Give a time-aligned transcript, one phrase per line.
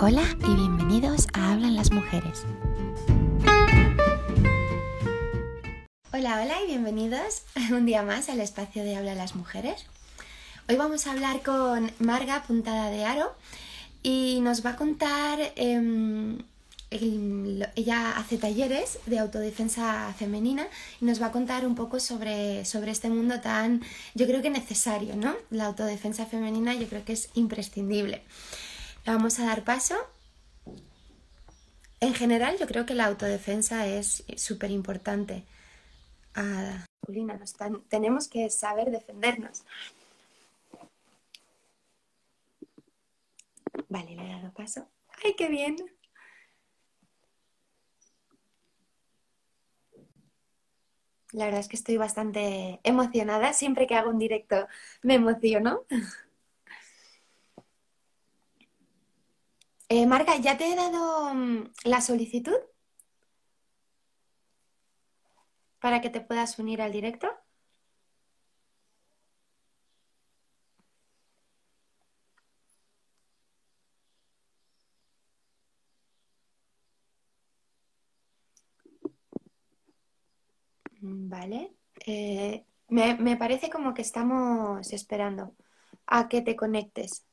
[0.00, 2.44] Hola y bienvenidos a Hablan las Mujeres.
[6.12, 9.86] Hola, hola y bienvenidos un día más al espacio de Hablan las Mujeres.
[10.68, 13.34] Hoy vamos a hablar con Marga Puntada de Aro
[14.04, 16.38] y nos va a contar, em,
[16.90, 20.68] ella hace talleres de autodefensa femenina
[21.00, 23.82] y nos va a contar un poco sobre, sobre este mundo tan,
[24.14, 25.34] yo creo que necesario, ¿no?
[25.50, 28.22] La autodefensa femenina yo creo que es imprescindible.
[29.08, 29.94] Vamos a dar paso.
[31.98, 35.46] En general, yo creo que la autodefensa es súper importante.
[36.34, 36.84] Ah,
[37.88, 39.64] tenemos que saber defendernos.
[43.88, 44.86] Vale, le he dado paso.
[45.24, 45.76] ¡Ay, qué bien!
[51.32, 53.54] La verdad es que estoy bastante emocionada.
[53.54, 54.68] Siempre que hago un directo
[55.00, 55.86] me emociono.
[59.90, 62.56] Eh, Marga, ¿ya te he dado mm, la solicitud
[65.80, 67.26] para que te puedas unir al directo?
[81.00, 81.74] Vale.
[82.06, 85.54] Eh, me parece como que estamos esperando
[86.06, 87.27] a que te conectes.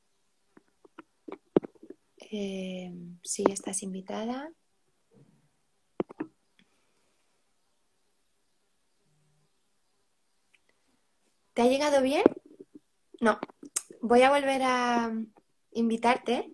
[2.31, 2.92] Eh,
[3.23, 4.52] sí, estás invitada.
[11.53, 12.23] ¿Te ha llegado bien?
[13.22, 13.40] No.
[14.02, 15.12] Voy a volver a
[15.72, 16.52] invitarte.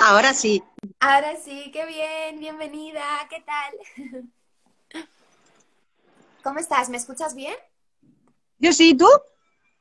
[0.00, 0.62] Ahora sí.
[1.00, 3.74] Ahora sí, qué bien, bienvenida, ¿qué tal?
[6.46, 6.88] ¿Cómo estás?
[6.90, 7.56] ¿Me escuchas bien?
[8.60, 9.08] Yo sí, ¿tú?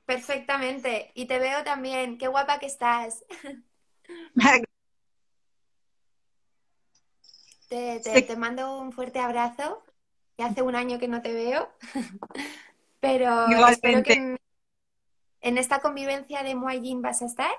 [0.07, 1.11] Perfectamente.
[1.13, 2.17] Y te veo también.
[2.17, 3.23] Qué guapa que estás.
[7.69, 9.83] te, mando un fuerte abrazo.
[10.39, 11.69] Ya hace un año que no te veo.
[12.99, 14.39] Pero espero que
[15.41, 17.51] en, esta convivencia de Muay vas a estar.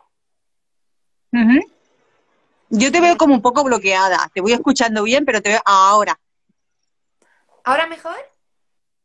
[2.71, 4.29] Yo te veo como un poco bloqueada.
[4.35, 6.19] Te voy escuchando bien, pero te veo ahora.
[7.63, 8.17] ¿Ahora mejor?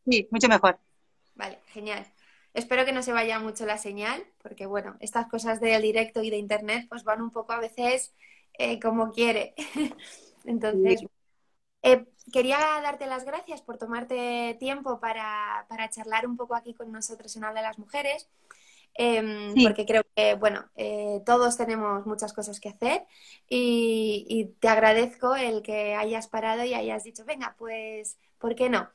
[0.06, 0.80] Sí, mucho mejor.
[1.36, 2.06] Vale, genial.
[2.54, 6.30] Espero que no se vaya mucho la señal, porque bueno, estas cosas del directo y
[6.30, 8.14] de internet pues van un poco a veces
[8.58, 9.54] eh, como quiere.
[10.46, 11.04] Entonces,
[11.82, 17.36] eh, quería darte las gracias por tomarte tiempo para, charlar un poco aquí con nosotros
[17.36, 18.30] en Habla de las Mujeres.
[18.94, 23.06] Em, porque creo que, bueno, eh, todos tenemos muchas cosas que hacer
[23.48, 28.70] y, y, te agradezco el que hayas parado y hayas dicho, venga, pues, ¿por qué
[28.70, 28.90] no?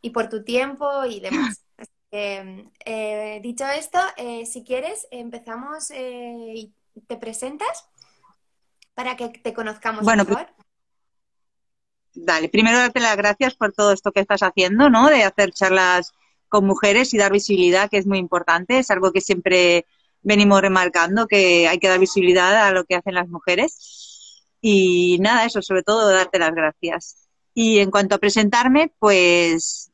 [0.00, 1.64] Y por tu tiempo y demás.
[2.12, 6.74] Eh, dicho esto, eh, si quieres, empezamos eh, y
[7.06, 7.88] te presentas
[8.94, 10.48] para que te conozcamos bueno, mejor.
[12.12, 15.08] Dale, primero darte las gracias por todo esto que estás haciendo, ¿no?
[15.08, 16.12] De hacer charlas
[16.48, 18.80] con mujeres y dar visibilidad, que es muy importante.
[18.80, 19.86] Es algo que siempre
[20.22, 24.44] venimos remarcando, que hay que dar visibilidad a lo que hacen las mujeres.
[24.60, 27.28] Y nada, eso, sobre todo darte las gracias.
[27.54, 29.89] Y en cuanto a presentarme, pues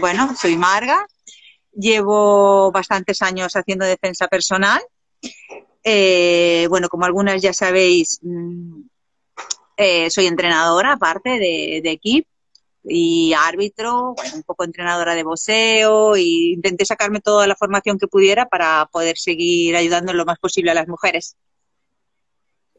[0.00, 1.06] bueno, soy Marga,
[1.72, 4.82] llevo bastantes años haciendo defensa personal.
[5.84, 8.82] Eh, bueno, como algunas ya sabéis, mm,
[9.76, 12.28] eh, soy entrenadora aparte de, equipo
[12.84, 18.46] y árbitro, un poco entrenadora de boxeo y intenté sacarme toda la formación que pudiera
[18.46, 21.36] para poder seguir ayudando lo más posible a las mujeres.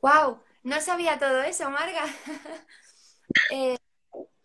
[0.02, 0.40] ¡Wow!
[0.64, 2.04] No sabía todo eso, Marga.
[3.52, 3.78] eh,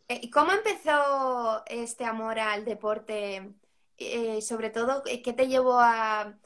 [0.09, 3.55] eh, ¿Cómo empezó este amor al deporte?
[3.97, 6.39] Eh, sobre todo, eh, ¿qué te llevó a,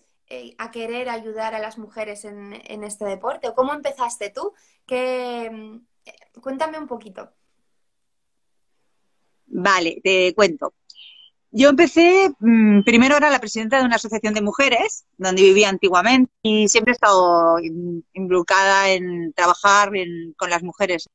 [0.72, 2.52] querer ayudar a las mujeres en,
[2.84, 3.48] este deporte?
[3.48, 4.52] ¿O cómo empezaste tú?
[6.41, 7.32] cuéntame un poquito.
[9.46, 10.75] Vale, te cuento.
[11.50, 16.31] Yo empecé, mm, primero era la presidenta de una asociación de mujeres, donde vivía antiguamente,
[16.43, 17.58] y siempre he estado
[18.12, 19.90] involucrada en trabajar
[20.37, 21.08] con las mujeres,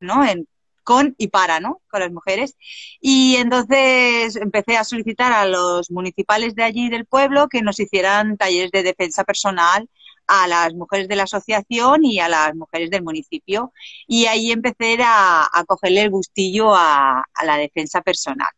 [0.00, 0.24] ¿no?
[0.24, 0.46] En
[0.82, 1.80] con y para, ¿no?
[1.90, 2.56] Con las mujeres.
[3.00, 8.36] Y entonces empecé a solicitar a los municipales de allí del pueblo que nos hicieran
[8.36, 9.88] talleres de defensa personal
[10.26, 13.72] a las mujeres de la asociación y a las mujeres del municipio.
[14.06, 18.48] Y ahí empecé a, a cogerle el gustillo a, la defensa personal.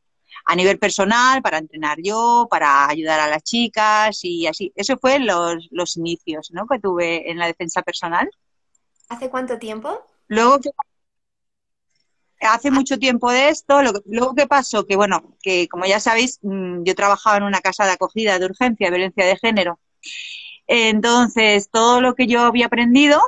[0.47, 4.73] A nivel personal, para entrenar yo, para ayudar a las chicas y así.
[4.76, 6.67] Eso fue los, los inicios, ¿no?
[6.67, 8.31] Que tuve en la defensa personal.
[9.09, 10.05] ¿Hace cuánto tiempo?
[10.29, 10.61] Luego
[12.46, 16.38] hace mucho tiempo de esto, lo, luego que pasó, que bueno, que como ya sabéis,
[16.43, 19.81] mm, yo trabajaba en una casa de acogida de urgencia, violencia de género.
[20.67, 23.20] Entonces, todo lo que yo había aprendido,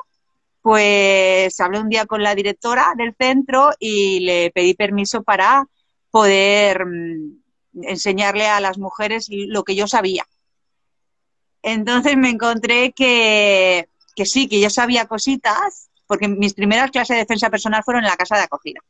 [0.62, 5.66] pues hablé un día con la directora del centro y le pedí permiso para
[6.10, 7.42] poder mm,
[7.82, 10.26] enseñarle a las mujeres lo que yo sabía.
[11.62, 17.22] Entonces me encontré que, que sí, que yo sabía cositas, porque mis primeras clases de
[17.22, 18.80] defensa personal fueron en la casa de acogida.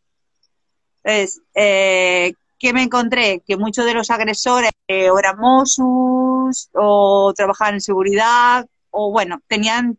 [1.06, 3.40] Entonces, eh, ¿qué me encontré?
[3.46, 9.96] Que muchos de los agresores eh, eran Mossus o trabajaban en seguridad o, bueno, tenían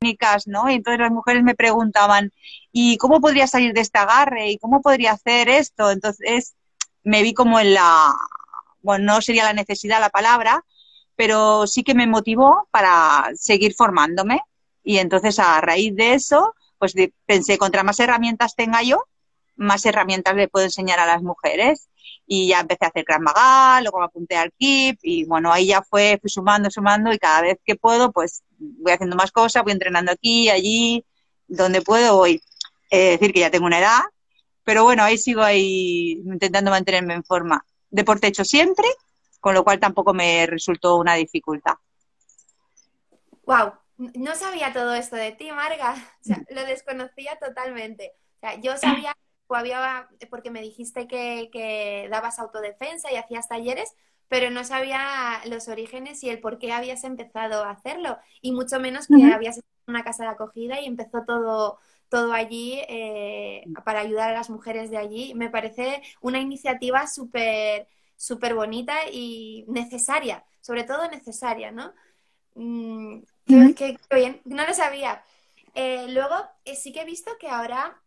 [0.00, 0.68] técnicas, ¿no?
[0.68, 2.32] Y entonces las mujeres me preguntaban,
[2.72, 4.50] ¿y cómo podría salir de este agarre?
[4.50, 5.92] ¿Y cómo podría hacer esto?
[5.92, 6.56] Entonces,
[7.04, 8.12] me vi como en la,
[8.82, 10.64] bueno, no sería la necesidad la palabra,
[11.14, 14.40] pero sí que me motivó para seguir formándome.
[14.82, 16.94] Y entonces, a raíz de eso, pues
[17.26, 19.04] pensé, contra más herramientas tenga yo,
[19.56, 21.88] más herramientas le puedo enseñar a las mujeres.
[22.26, 25.66] Y ya empecé a hacer Gran Magal, luego me apunté al KIP y bueno, ahí
[25.66, 29.62] ya fue, fui sumando, sumando y cada vez que puedo, pues voy haciendo más cosas,
[29.62, 31.04] voy entrenando aquí, allí,
[31.46, 32.42] donde puedo voy.
[32.90, 34.00] Es decir, que ya tengo una edad,
[34.64, 37.64] pero bueno, ahí sigo ahí intentando mantenerme en forma.
[37.90, 38.86] Deporte hecho siempre,
[39.40, 41.74] con lo cual tampoco me resultó una dificultad.
[43.44, 45.94] Wow, no sabía todo esto de ti, Marga.
[46.20, 48.14] O sea, lo desconocía totalmente.
[48.36, 49.14] O sea, yo sabía
[49.48, 53.94] había, porque me dijiste que, dabas autodefensa y hacías talleres,
[54.28, 58.18] pero no sabía los orígenes y el por qué habías empezado a hacerlo.
[58.40, 62.32] Y mucho menos que habías estado en una casa de acogida y empezó todo, todo
[62.32, 65.34] allí eh, para ayudar a las mujeres de allí.
[65.34, 67.86] Me parece una iniciativa súper
[68.16, 71.92] súper bonita y necesaria, sobre todo necesaria, ¿no?
[72.54, 75.22] Mm, qué, bien, no lo sabía.
[75.74, 78.00] Eh, luego, eh, sí que he visto que ahora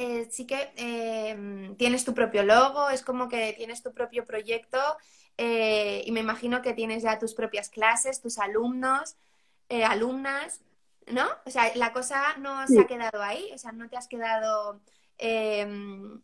[0.00, 4.78] eh, sí que em, tienes tu propio logo, es como que tienes tu propio proyecto
[5.36, 9.16] eh, y me imagino que tienes ya tus propias clases, tus alumnos,
[9.68, 10.60] eh, alumnas,
[11.08, 11.26] ¿no?
[11.44, 14.80] O sea, la cosa no se ha quedado ahí, o sea, no te has quedado
[15.18, 16.20] em,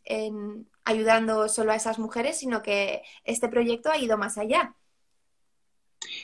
[0.85, 4.77] ayudando solo a esas mujeres, sino que este proyecto ha ido más allá.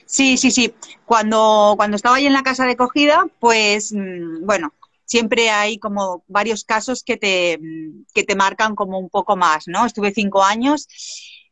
[0.06, 0.72] Sí, sí, sí.
[1.04, 4.72] Cuando, cuando estaba ahí en la casa de acogida, pues, mm, bueno,
[5.10, 7.58] siempre hay como varios casos que te,
[8.14, 9.84] que te marcan como un poco más, ¿no?
[9.84, 10.86] Estuve cinco años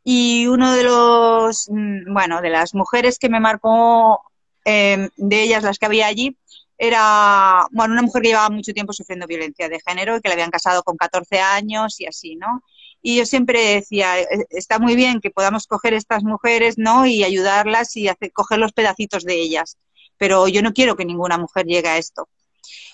[0.05, 4.23] y uno de los, mm, bueno, de las mujeres que me marcó,
[4.65, 6.37] em, de ellas las que había allí,
[6.79, 10.35] era, bueno, una mujer que llevaba mucho tiempo sufriendo violencia de género y que la
[10.35, 12.63] habían casado con 14 años y así, ¿no?
[13.03, 17.07] Y yo siempre decía, e, está muy bien que podamos coger estas mujeres, ¿no?
[17.07, 19.79] Y ayudarlas y hacer, coger los pedacitos de ellas,
[20.17, 22.29] pero yo no quiero que ninguna mujer llegue a esto.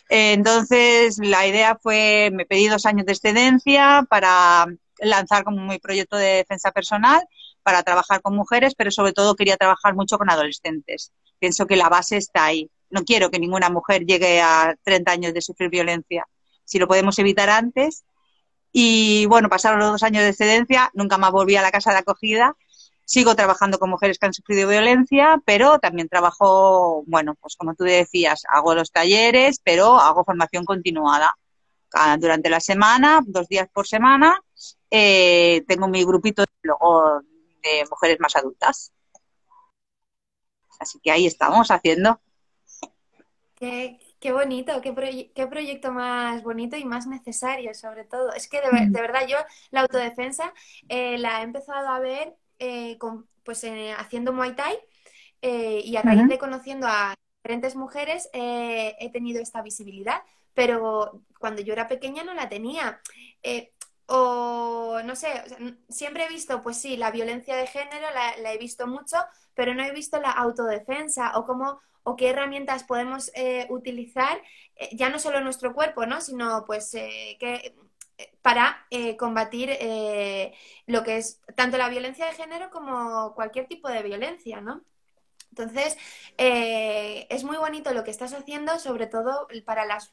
[0.08, 4.66] Entonces, la idea fue, me pedí dos años de excedencia para
[4.98, 7.26] lanzar como mi proyecto de defensa personal,
[7.62, 11.12] para trabajar con mujeres, pero sobre todo quería trabajar mucho con adolescentes.
[11.38, 12.70] Pienso que la base está ahí.
[12.90, 16.26] No quiero que ninguna mujer llegue a 30 años de sufrir violencia.
[16.64, 18.04] Si lo podemos evitar antes.
[18.72, 21.98] Y bueno, pasaron los dos años de excedencia, nunca más volví a la casa de
[21.98, 22.56] acogida
[23.04, 27.84] Sigo trabajando con mujeres que han sufrido violencia, pero también trabajo, bueno, pues como tú
[27.84, 31.34] decías, hago los talleres, pero hago formación continuada.
[32.18, 34.40] Durante la semana, dos días por semana,
[34.90, 38.92] eh, tengo mi grupito de mujeres más adultas.
[40.80, 42.20] Así que ahí estamos haciendo.
[43.54, 48.32] Qué, bonito, qué, qué, proyecto más bonito y más necesario, sobre todo.
[48.32, 48.92] Es que de, mm.
[48.92, 49.36] verdad yo
[49.70, 50.52] la autodefensa
[50.88, 52.98] eh, la he empezado a ver eh,
[53.42, 54.78] pues eh, haciendo Muay Thai
[55.42, 60.22] eh, y a raíz de conociendo a diferentes mujeres he tenido esta visibilidad,
[60.54, 63.00] pero cuando yo era pequeña no la tenía.
[64.06, 65.28] o no sé,
[65.88, 69.16] siempre he visto, pues sí, la violencia de género la, he visto mucho,
[69.54, 73.30] pero no he visto la autodefensa o cómo o qué herramientas podemos
[73.68, 74.40] utilizar,
[74.92, 76.20] ya no solo nuestro cuerpo, ¿no?
[76.20, 77.74] Sino pues que
[78.42, 80.54] para eh, combatir eh,
[80.86, 84.82] lo que es tanto la violencia de género como cualquier tipo de violencia, ¿no?
[85.50, 85.96] Entonces,
[86.36, 90.12] eh, es muy bonito lo que estás haciendo, sobre todo para las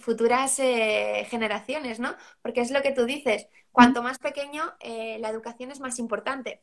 [0.00, 2.14] futuras generaciones, ¿no?
[2.42, 6.62] Porque es lo que tú dices, cuanto más pequeño, la educación es más importante.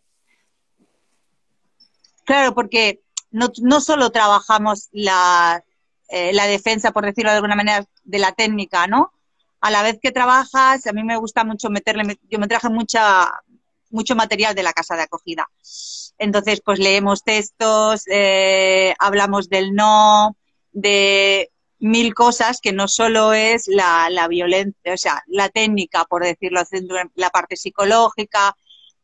[2.24, 5.64] Claro, porque no, no solo trabajamos la,
[6.10, 9.12] la defensa, por decirlo de alguna manera, de la técnica, ¿no?
[9.62, 13.32] A la vez que trabajas, a mí me gusta mucho meterle, yo me traje mucha,
[13.90, 15.48] mucho material de la casa de acogida.
[16.18, 20.36] Entonces, pues leemos textos, eh, hablamos del no,
[20.72, 26.24] de mil cosas que no solo es la, la violencia, o sea, la técnica, por
[26.24, 26.62] decirlo
[27.16, 28.56] la parte psicológica,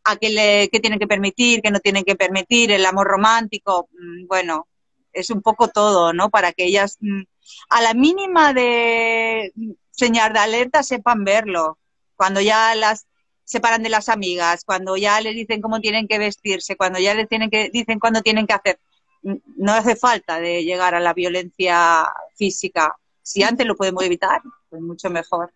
[0.03, 3.89] a qué, le, qué tienen que permitir, qué no tienen que permitir, el amor romántico,
[3.91, 4.67] mm, bueno,
[5.13, 6.29] es un poco todo, ¿no?
[6.29, 7.22] Para que ellas, mm,
[7.69, 9.53] a la mínima de
[9.94, 11.78] señal de alerta, sepan verlo.
[12.16, 13.08] Cuando ya las
[13.46, 17.28] separan de las amigas, cuando ya les dicen cómo tienen que vestirse, cuando ya les
[17.28, 18.80] tienen que, dicen cuándo tienen que hacer.
[19.22, 22.96] No hace falta de llegar a la violencia física.
[23.22, 25.54] Si antes lo podemos evitar, pues mucho mejor.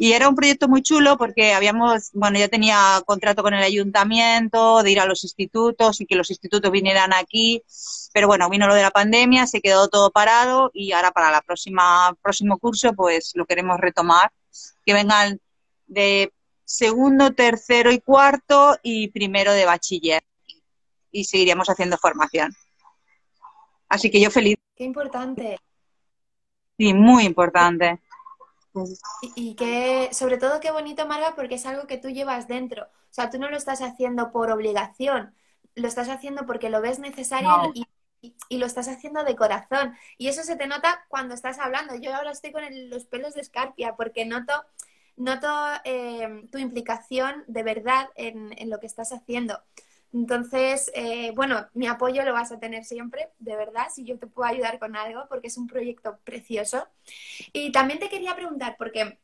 [0.00, 4.84] Y era un proyecto muy chulo porque habíamos, bueno, yo tenía contrato con el ayuntamiento
[4.84, 7.64] de ir a los institutos y que los institutos vinieran aquí,
[8.14, 11.40] pero bueno, vino lo de la pandemia, se quedó todo parado y ahora para la
[11.40, 14.30] próxima próximo curso pues lo queremos retomar,
[14.86, 15.40] que vengan
[15.88, 16.32] de
[16.64, 20.22] segundo, tercero y cuarto y primero de bachiller
[21.10, 22.54] y seguiríamos haciendo formación.
[23.88, 24.56] Así que yo feliz.
[24.76, 25.58] Qué importante.
[26.78, 28.00] Sí, muy importante.
[29.34, 32.84] Y, que, sobre todo, qué bonito, Marga, porque es algo que tú llevas dentro.
[32.84, 35.34] O sea, tú no lo estás haciendo por obligación,
[35.74, 37.86] lo estás haciendo porque lo ves necesario y,
[38.50, 39.96] lo estás haciendo de corazón.
[40.16, 41.94] Y eso se te nota cuando estás hablando.
[41.96, 44.52] Yo ahora estoy con los pelos de escarpia porque noto,
[45.16, 45.48] noto
[45.84, 49.62] eh, tu implicación de verdad en, en lo que estás haciendo.
[50.12, 54.26] Entonces, eh, bueno, mi apoyo lo vas a tener siempre, de verdad, si yo te
[54.26, 56.88] puedo ayudar con algo, porque es un proyecto precioso.
[57.52, 59.18] Y también te quería preguntar, porque,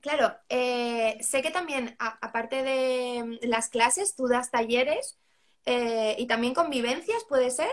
[0.00, 5.18] claro, eh, sé que también, aparte de las clases, tú das talleres
[5.66, 7.70] eh, y también convivencias, ¿puede ser?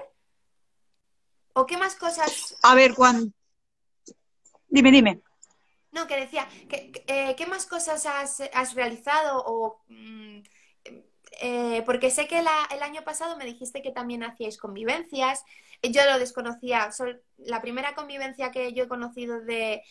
[1.54, 2.56] ¿O qué más cosas?
[2.62, 3.32] A ver, cuando...
[4.68, 5.22] Dime, dime.
[5.92, 9.82] No, que decía, ¿qué, más cosas has, realizado o...
[9.88, 10.42] Mm,
[11.42, 15.44] eh, porque sé que el año pasado me dijiste que también hacíais convivencias.
[15.82, 16.90] Yo lo desconocía.
[17.38, 19.82] la primera convivencia que yo he conocido de,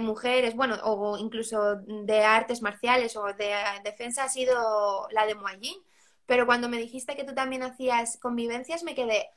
[0.00, 5.84] mujeres, bueno, o incluso de artes marciales o de defensa ha sido la de Muay
[6.26, 9.28] Pero cuando me dijiste que tú también hacías convivencias, me quedé,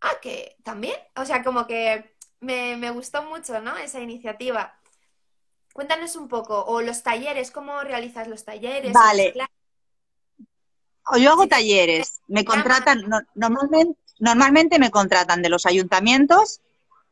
[0.00, 0.96] ah, que también.
[1.16, 3.76] O sea, como que me, me gustó mucho, ¿no?
[3.76, 4.74] Esa iniciativa.
[5.74, 8.92] Cuéntanos un poco, o los talleres, ¿cómo realizas los talleres?
[8.92, 9.32] Vale,
[11.18, 16.60] yo hago talleres, me contratan, normalmente, normalmente me contratan de los ayuntamientos,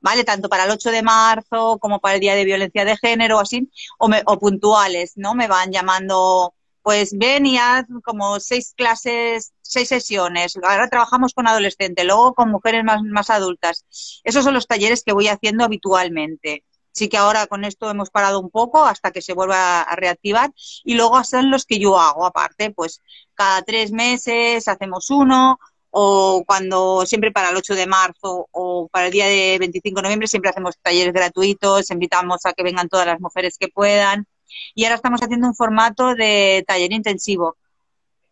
[0.00, 0.24] ¿vale?
[0.24, 3.70] Tanto para el 8 de marzo como para el Día de Violencia de Género, así,
[3.98, 5.34] o, o puntuales, ¿no?
[5.34, 10.56] Me van llamando, pues ven y haz como seis clases, seis sesiones.
[10.62, 13.84] Ahora trabajamos con adolescentes, luego con mujeres más, más adultas.
[14.24, 16.64] Esos son los talleres que voy haciendo habitualmente.
[16.98, 20.52] Sí que ahora con esto hemos parado un poco hasta que se vuelva a reactivar
[20.82, 23.02] y luego son los que yo hago aparte, pues
[23.34, 29.06] cada tres meses hacemos uno o cuando siempre para el 8 de marzo o para
[29.06, 33.06] el día de 25 de noviembre siempre hacemos talleres gratuitos, invitamos a que vengan todas
[33.06, 34.26] las mujeres que puedan.
[34.74, 37.56] Y ahora estamos haciendo un formato de taller intensivo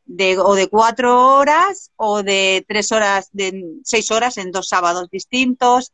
[0.07, 5.09] de, o de cuatro horas o de tres horas, de seis horas en dos sábados
[5.09, 5.93] distintos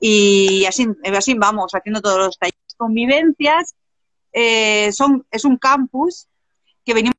[0.00, 2.74] y así, así vamos, haciendo todos los talleres.
[2.76, 3.74] Convivencias
[4.32, 6.26] eh, son, es un campus
[6.84, 7.14] que venimos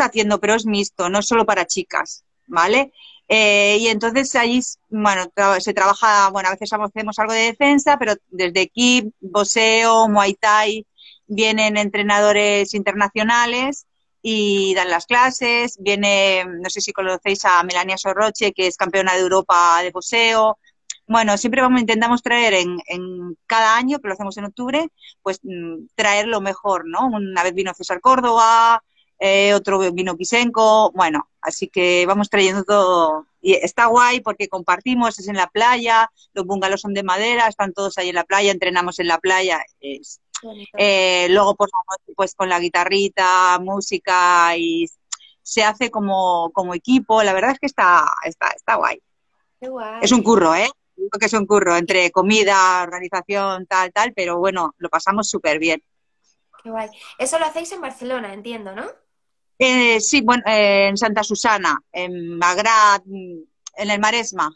[0.00, 2.92] haciendo, pero es mixto, no solo para chicas, ¿vale?
[3.28, 5.24] Eh, y entonces ahí, bueno,
[5.58, 10.86] se trabaja, bueno, a veces hacemos algo de defensa, pero desde aquí, boxeo, muay thai,
[11.26, 13.86] vienen entrenadores internacionales
[14.22, 19.14] y dan las clases, viene, no sé si conocéis a Melania Sorroche, que es campeona
[19.14, 20.58] de Europa de boxeo,
[21.06, 24.88] bueno, siempre vamos, intentamos traer en, en, cada año, que lo hacemos en octubre,
[25.22, 27.06] pues mm, traer lo mejor, ¿no?
[27.06, 28.82] Una vez vino César Córdoba,
[29.18, 33.26] eh, otro vino Kisenko, bueno, así que vamos trayendo todo.
[33.40, 37.72] Y está guay porque compartimos, es en la playa, los bungalows son de madera, están
[37.72, 39.62] todos ahí en la playa, entrenamos en la playa.
[39.80, 40.20] Es,
[40.76, 41.70] eh, luego, pues,
[42.14, 44.86] pues con la guitarrita, música y
[45.42, 47.22] se hace como, como equipo.
[47.22, 49.00] La verdad es que está, está, está guay.
[49.60, 50.00] guay.
[50.02, 50.68] Es un curro, ¿eh?
[51.10, 55.82] Que es un curro entre comida, organización, tal, tal, pero bueno, lo pasamos súper bien.
[56.62, 56.88] Qué guay.
[57.18, 58.86] Eso lo hacéis en Barcelona, entiendo, ¿no?
[59.58, 64.54] Eh, sí, bueno, eh, en Santa Susana, en Magrat, en el Maresma,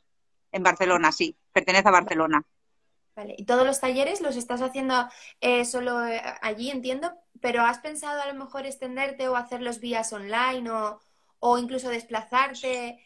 [0.53, 2.43] en Barcelona, sí, pertenece a Barcelona.
[3.17, 5.09] Vale, y todos los talleres los estás haciendo
[5.41, 5.99] eh, solo
[6.43, 11.01] allí, entiendo, pero ¿has pensado a lo mejor extenderte o hacerlos vías online o,
[11.39, 13.03] o incluso desplazarte?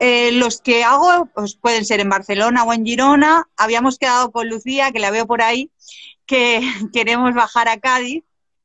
[0.00, 3.48] Eh, los que hago pues pueden ser en Barcelona o en Girona.
[3.56, 5.70] Habíamos quedado con Lucía, que la veo por ahí,
[6.26, 6.60] que
[6.94, 8.24] queremos bajar a Cádiz.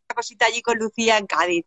[0.10, 1.66] Una cosita allí con Lucía en Cádiz.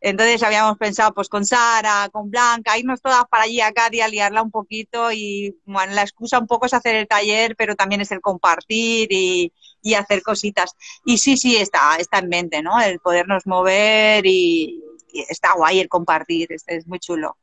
[0.00, 4.08] Entonces habíamos pensado pues con Sara, con Blanca, irnos todas para allí a Cádiz a
[4.08, 8.00] liarla un poquito y bueno, la excusa un poco es hacer el taller, pero también
[8.00, 9.52] es el compartir y,
[9.94, 10.74] hacer cositas.
[11.04, 12.80] Y sí, sí, está, está en mente, ¿no?
[12.80, 17.36] El podernos mover y, y está guay el compartir, es, es, muy chulo.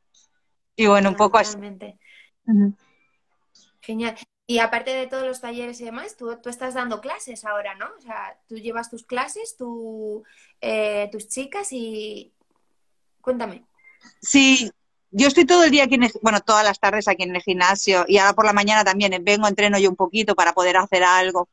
[0.76, 1.56] Y bueno, un poco así.
[3.80, 4.16] Genial.
[4.46, 7.86] Y aparte de todos los talleres y demás, tú, tú, estás dando clases ahora, ¿no?
[7.96, 10.22] O sea, tú llevas tus clases, tú,
[10.60, 12.32] eh, tus chicas y...
[13.22, 13.64] Cuéntame.
[14.20, 14.70] Sí,
[15.10, 17.40] yo estoy todo el día aquí, en el, bueno, todas las tardes aquí en el
[17.40, 21.04] gimnasio y ahora por la mañana también vengo, entreno yo un poquito para poder hacer
[21.04, 21.48] algo.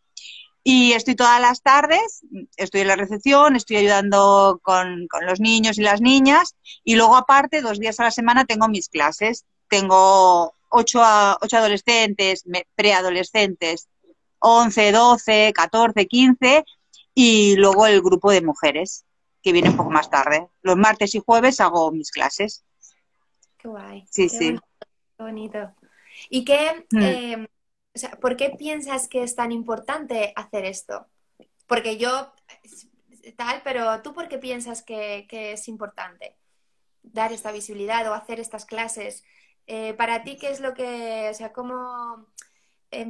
[0.64, 2.22] Y estoy todas las tardes,
[2.56, 7.16] estoy en la recepción, estoy ayudando con, con los niños y las niñas y luego
[7.16, 9.46] aparte, dos días a la semana tengo mis clases.
[9.68, 11.02] Tengo ocho,
[11.42, 12.44] ocho adolescentes,
[12.76, 13.88] preadolescentes,
[14.40, 16.66] 11, 12, 14, 15
[17.14, 19.06] y luego el grupo de mujeres
[19.42, 20.48] que viene un poco más tarde.
[20.62, 22.64] Los martes y jueves hago mis clases.
[23.58, 24.06] Qué guay.
[24.10, 24.46] Sí, qué sí.
[24.46, 24.64] Bonito,
[25.18, 25.76] qué bonito.
[26.30, 27.02] ¿Y qué, mm.
[27.02, 27.48] eh,
[27.94, 31.08] o sea, por qué piensas que es tan importante hacer esto?
[31.68, 32.34] Porque yo,
[33.36, 36.36] tal, pero tú por qué piensas que, es importante
[37.04, 39.24] dar esta visibilidad o hacer estas clases?
[39.68, 42.28] Eh, para ti, ¿qué es lo que, o sea, cómo
[42.92, 43.06] eh,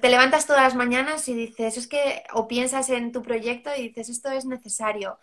[0.00, 3.88] te levantas todas las mañanas y dices, es que, o piensas en tu proyecto y
[3.88, 5.18] dices, esto es necesario?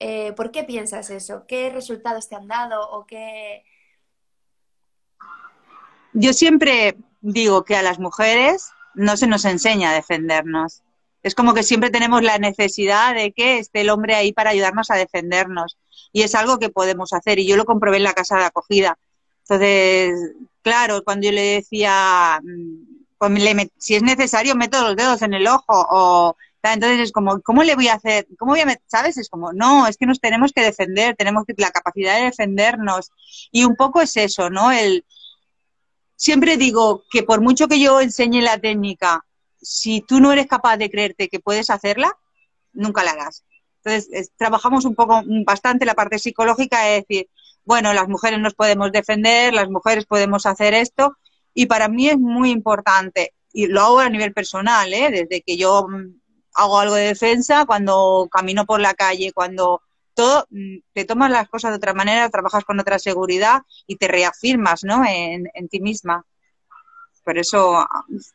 [0.00, 1.46] Eh, ¿Por qué piensas eso?
[1.46, 3.64] ¿Qué resultados te han dado o qué?
[6.12, 10.82] Yo siempre digo que a las mujeres no se nos enseña a defendernos.
[11.22, 14.90] Es como que siempre tenemos la necesidad de que esté el hombre ahí para ayudarnos
[14.90, 15.76] a defendernos.
[16.12, 17.38] Y es algo que podemos hacer.
[17.38, 18.98] Y yo lo comprobé en la casa de acogida.
[19.42, 22.40] Entonces, claro, cuando yo le decía,
[23.18, 26.36] pues le si es necesario, meto los dedos en el ojo o
[26.74, 28.26] entonces es como, ¿cómo le voy a hacer?
[28.38, 28.82] ¿Cómo voy a meter?
[28.86, 29.16] ¿Sabes?
[29.16, 33.10] Es como, no, es que nos tenemos que defender, tenemos que, la capacidad de defendernos.
[33.50, 34.70] Y un poco es eso, ¿no?
[34.70, 35.04] El,
[36.18, 39.24] siempre digo que por mucho que yo enseñe la técnica,
[39.62, 42.12] si tú no eres capaz de creerte que puedes hacerla,
[42.72, 43.44] nunca la harás.
[43.82, 47.30] Entonces, es, trabajamos un poco, bastante la parte psicológica, es decir,
[47.64, 51.16] bueno, las mujeres nos podemos defender, las mujeres podemos hacer esto,
[51.54, 55.10] y para mí es muy importante, y lo hago a nivel personal, ¿eh?
[55.10, 56.20] desde que yo mm,
[56.54, 59.82] hago algo de defensa, cuando camino por la calle, cuando
[60.18, 64.08] todo, mm, te tomas las cosas de otra manera, trabajas con otra seguridad y te
[64.08, 65.04] reafirmas ¿no?
[65.06, 66.26] en, en ti misma.
[67.22, 67.86] Por eso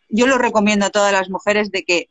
[0.08, 2.10] yo lo recomiendo a todas las mujeres de que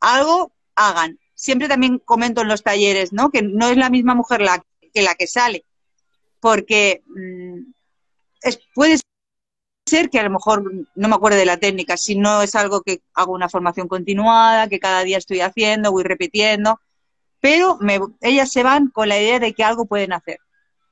[0.00, 1.18] algo hagan.
[1.34, 3.30] Siempre también comento en los talleres, ¿no?
[3.30, 5.66] Que no es la misma mujer la, que la que sale,
[6.40, 7.60] porque mmm,
[8.40, 9.00] es, puede
[9.86, 12.80] ser que a lo mejor no me acuerdo de la técnica, si no es algo
[12.80, 16.80] que hago una formación continuada, que cada día estoy haciendo, voy repitiendo,
[17.40, 20.38] pero me, ellas se van con la idea de que algo pueden hacer.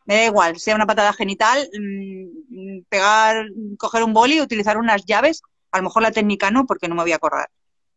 [0.04, 3.46] Me da igual, sea una patada genital, mmm, pegar,
[3.78, 7.02] coger un boli, utilizar unas llaves, a lo mejor la técnica no, porque no me
[7.02, 7.48] voy a acordar.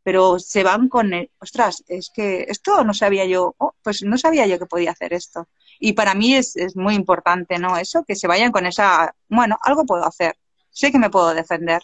[0.04, 4.18] Pero se van con, el, ostras, es que esto no sabía yo, oh, pues no
[4.18, 5.48] sabía yo que podía hacer esto.
[5.80, 7.78] Y para mí es, es muy importante, ¿no?
[7.78, 10.36] Eso, que se vayan con esa, bueno, algo puedo hacer,
[10.72, 11.82] sé que me puedo defender.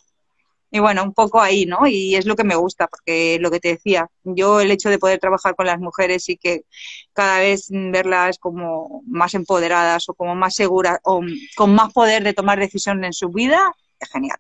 [0.71, 1.88] Y bueno, un poco ahí, ¿no?
[1.88, 4.99] Y es lo que me gusta, porque lo que te decía, yo el hecho de
[4.99, 6.62] poder trabajar con las mujeres y que
[7.13, 11.21] cada vez verlas como más empoderadas o como más seguras o
[11.56, 14.38] con más poder de tomar decisiones en su vida, es genial.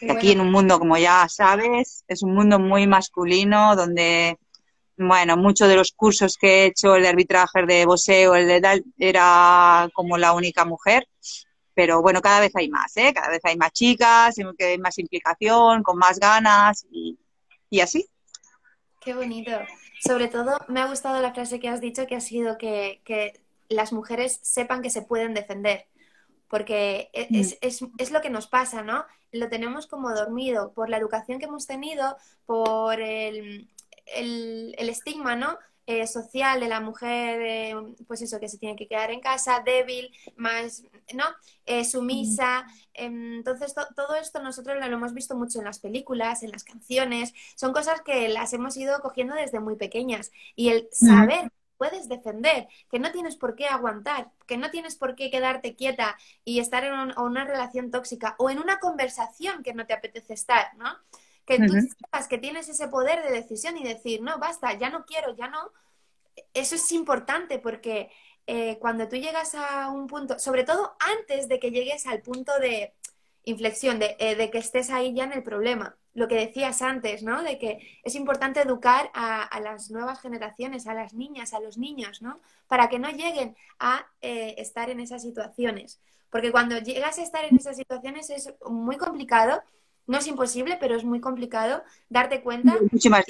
[0.00, 0.14] Bueno.
[0.14, 4.38] Aquí en un mundo, como ya sabes, es un mundo muy masculino, donde
[4.96, 8.60] bueno, muchos de los cursos que he hecho, el de arbitraje, de boxeo, el de
[8.60, 11.08] tal, era como la única mujer.
[11.74, 13.12] Pero bueno, cada vez hay más, ¿eh?
[13.12, 17.18] Cada vez hay más chicas, que hay más implicación, con más ganas y,
[17.68, 18.08] y así.
[19.00, 19.50] Qué bonito.
[20.00, 23.40] Sobre todo, me ha gustado la frase que has dicho, que ha sido que, que
[23.68, 25.86] las mujeres sepan que se pueden defender.
[26.48, 29.04] Porque es, es, es, lo que nos pasa, ¿no?
[29.32, 33.68] Lo tenemos como dormido por la educación que hemos tenido, por el,
[34.06, 35.58] el, el estigma, ¿no?
[35.86, 37.74] Eh, social de la mujer, eh,
[38.06, 41.24] pues eso, que se tiene que quedar en casa, débil, más, ¿no?
[41.66, 42.66] Eh, sumisa.
[42.94, 47.34] Entonces, to todo esto nosotros lo hemos visto mucho en las películas, en las canciones.
[47.54, 50.32] Son cosas que las hemos ido cogiendo desde muy pequeñas.
[50.56, 55.16] Y el saber puedes defender, que no tienes por qué aguantar, que no tienes por
[55.16, 59.74] qué quedarte quieta y estar en un, una relación tóxica o en una conversación que
[59.74, 60.96] no te apetece estar, ¿no?
[61.46, 61.94] Que tú uh -huh.
[61.96, 65.48] sepas que tienes ese poder de decisión y decir, no, basta, ya no quiero, ya
[65.48, 65.70] no.
[66.52, 68.10] Eso es importante porque
[68.46, 72.52] eh, cuando tú llegas a un punto, sobre todo antes de que llegues al punto
[72.58, 72.94] de
[73.44, 77.22] inflexión, de, eh, de que estés ahí ya en el problema, lo que decías antes,
[77.22, 77.42] ¿no?
[77.42, 82.22] De que es importante educar a, las nuevas generaciones, a las niñas, a los niños,
[82.22, 82.40] ¿no?
[82.68, 86.00] Para que no lleguen a eh, estar en esas situaciones.
[86.30, 89.62] Porque cuando llegas a estar en esas situaciones es muy complicado,
[90.06, 92.76] no es imposible, pero es muy complicado darte cuenta.
[92.90, 93.24] Mucho más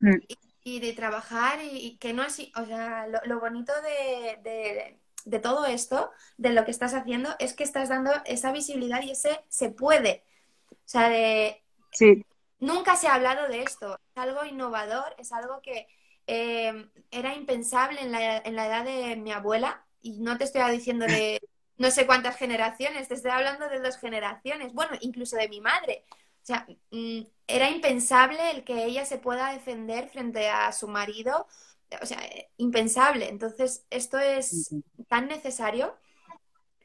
[0.00, 0.16] mm.
[0.64, 6.10] y, de trabajar y, que no así, o sea, lo, bonito de, de todo esto,
[6.36, 10.24] de lo que estás haciendo, es que estás dando esa visibilidad y ese se puede.
[10.70, 12.24] O sea, de Sí.
[12.58, 13.94] Nunca se ha hablado de esto.
[13.94, 15.86] Es algo innovador, es algo que
[16.26, 19.84] eh, era impensable en la, en la edad de mi abuela.
[20.00, 21.40] Y no te estoy diciendo de
[21.78, 26.04] no sé cuántas generaciones, te estoy hablando de dos generaciones, bueno, incluso de mi madre.
[26.42, 31.46] O sea, mm, era impensable el que ella se pueda defender frente a su marido,
[32.00, 32.20] o sea,
[32.56, 33.28] impensable.
[33.28, 34.74] Entonces, esto es
[35.08, 35.96] tan necesario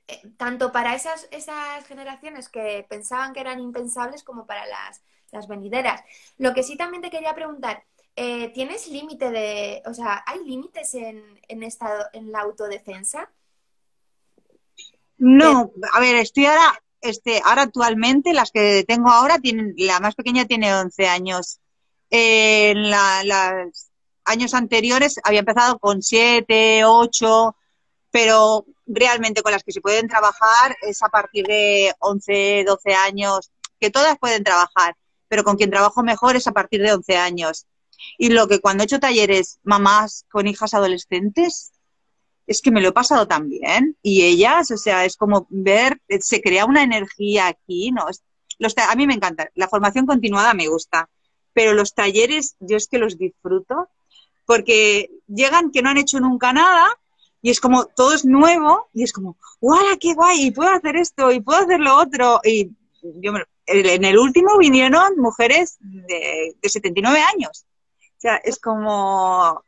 [0.08, 5.48] eh, tanto para esas, esas generaciones que pensaban que eran impensables como para las, las
[5.48, 6.02] venideras.
[6.38, 7.84] Lo que sí también te quería preguntar,
[8.16, 13.30] eh, ¿tienes límite de, o sea, hay límites en, en, esta, en la autodefensa?
[15.18, 20.16] No, a ver, estoy ahora, este, ahora actualmente, las que tengo ahora, tienen, la más
[20.16, 21.60] pequeña tiene 11 años.
[22.10, 23.88] en los
[24.24, 27.56] años anteriores había empezado con 7, 8,
[28.12, 33.52] pero realmente con las que se pueden trabajar es a partir de 11, 12 años,
[33.80, 34.96] que todas pueden trabajar,
[35.28, 37.66] pero con quien trabajo mejor es a partir de 11 años.
[38.18, 41.72] Y lo que cuando he hecho talleres mamás con hijas adolescentes,
[42.48, 43.98] es que me lo he pasado también.
[44.02, 48.06] Y ellas, o sea, es como ver, se crea una energía aquí, ¿no?
[48.08, 51.10] A mí me encanta, la formación continuada me gusta,
[51.54, 53.90] pero los talleres yo es que los disfruto
[54.46, 56.88] porque llegan que no han hecho nunca nada
[57.42, 60.48] y es como todo es nuevo y es como, ¡guau, qué guay!
[60.48, 62.40] Y puedo hacer esto y puedo hacer lo otro.
[62.44, 63.34] Y yo
[63.68, 67.66] en el último vinieron mujeres de, de 79 años.
[68.18, 69.64] O sea, es como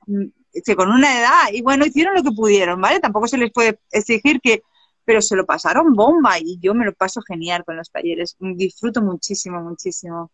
[0.75, 2.99] con una edad y bueno, hicieron lo que pudieron, ¿vale?
[2.99, 4.61] Tampoco se les puede exigir que,
[5.05, 8.35] pero se lo pasaron bomba y yo me lo paso genial con los talleres.
[8.39, 10.31] Disfruto muchísimo, muchísimo.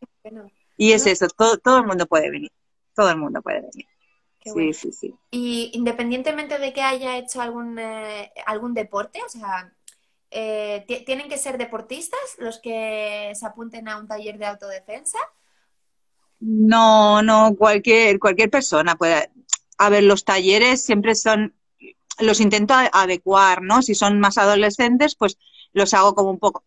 [0.78, 2.52] Y es eso, todo, todo el mundo puede venir.
[2.96, 3.86] Todo el mundo puede venir.
[4.54, 5.16] Sí, sí, sí.
[5.32, 9.74] Y independientemente de que haya hecho algún, eh, algún deporte, o sea,
[10.30, 15.18] eh, ¿tienen que ser deportistas los que se apunten a un taller de autodefensa?
[16.40, 19.32] No, no, cualquier, cualquier persona puede.
[19.78, 21.56] A ver, los talleres siempre son,
[22.20, 23.82] los intento adecuar, ¿no?
[23.82, 25.38] Si son más adolescentes, pues
[25.74, 26.64] los hago como un poco,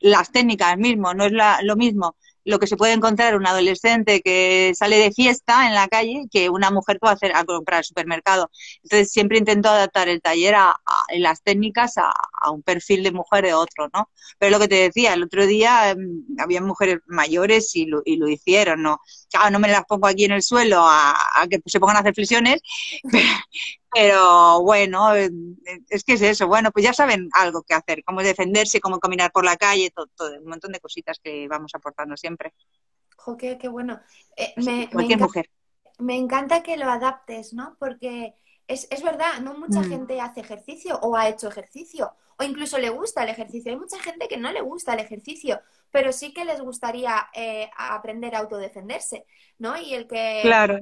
[0.00, 2.16] las técnicas mismo, no es la, lo mismo
[2.48, 6.48] lo que se puede encontrar un adolescente que sale de fiesta en la calle que
[6.48, 8.50] una mujer que va a, hacer, a comprar al supermercado.
[8.82, 10.74] Entonces siempre intento adaptar el taller a,
[11.18, 12.10] las técnicas a,
[12.50, 14.10] un perfil de mujer de otro, ¿no?
[14.38, 18.16] Pero lo que te decía, el otro día mm, había mujeres mayores y lo, y
[18.16, 19.00] lo hicieron, ¿no?
[19.30, 21.14] Claro, no me las pongo aquí en el suelo a,
[21.50, 22.60] que se pongan a hacer flexiones,
[23.92, 25.30] pero bueno, eh,
[25.88, 26.46] es que es eso.
[26.46, 30.06] Bueno, pues ya saben algo que hacer, cómo defenderse, cómo caminar por la calle, todo,
[30.14, 32.54] todo un montón de cositas que vamos aportando siempre.
[33.16, 34.00] Jo, qué, bueno.
[34.36, 35.50] Eh, me, cualquier mujer.
[35.98, 37.76] Me encanta que lo adaptes, ¿no?
[37.78, 38.34] Porque
[38.68, 39.88] es, es verdad, no mucha mm.
[39.88, 43.72] gente hace ejercicio o ha hecho ejercicio o incluso le gusta el ejercicio.
[43.72, 47.68] Hay mucha gente que no le gusta el ejercicio, pero sí que les gustaría eh,
[47.76, 49.26] aprender a autodefenderse,
[49.58, 49.76] ¿no?
[49.76, 50.78] Y el que claro.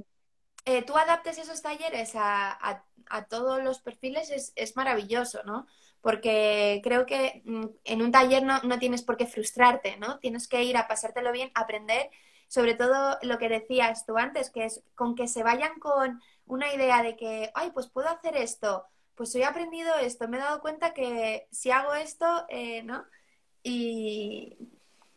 [0.67, 5.67] Eh, tú adaptes esos talleres a, a, todos los perfiles es, es, maravilloso, ¿no?
[6.01, 10.19] Porque creo que mm, en un taller no, no, tienes por qué frustrarte, ¿no?
[10.19, 12.11] Tienes que ir a pasártelo bien, aprender,
[12.49, 16.73] sobre todo lo que decías tú antes, que es con que se vayan con una
[16.73, 20.41] idea de que, ay, pues puedo hacer esto, pues hoy he aprendido esto, me he
[20.41, 23.05] dado cuenta que si hago esto, eh, ¿no?
[23.63, 24.57] Y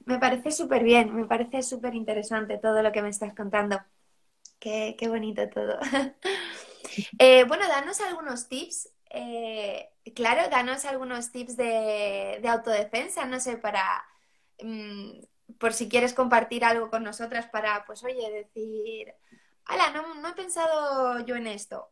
[0.05, 3.79] me parece súper bien, me parece súper interesante todo lo que me estás contando.
[4.59, 5.79] Qué, bonito todo.
[7.19, 8.89] Eh, bueno, danos algunos tips.
[9.11, 14.03] Eh, claro, danos algunos tips de, autodefensa, no sé, para...
[14.61, 15.21] Mm,
[15.59, 19.13] por si quieres compartir algo con nosotras para, pues, oye, decir,
[19.69, 21.89] ala, no, he pensado yo en esto.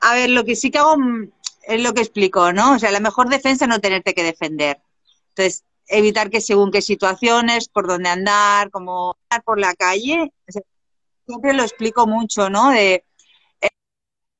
[0.00, 1.32] A ver, lo que sí que hago mm,
[1.62, 2.74] es lo que explico, ¿no?
[2.74, 4.80] O sea, la mejor defensa es no tenerte que defender.
[5.30, 10.32] Entonces, evitar que según qué situaciones, por dónde andar, cómo andar por la calle,
[11.26, 12.70] siempre lo explico mucho, ¿no?
[12.70, 13.04] De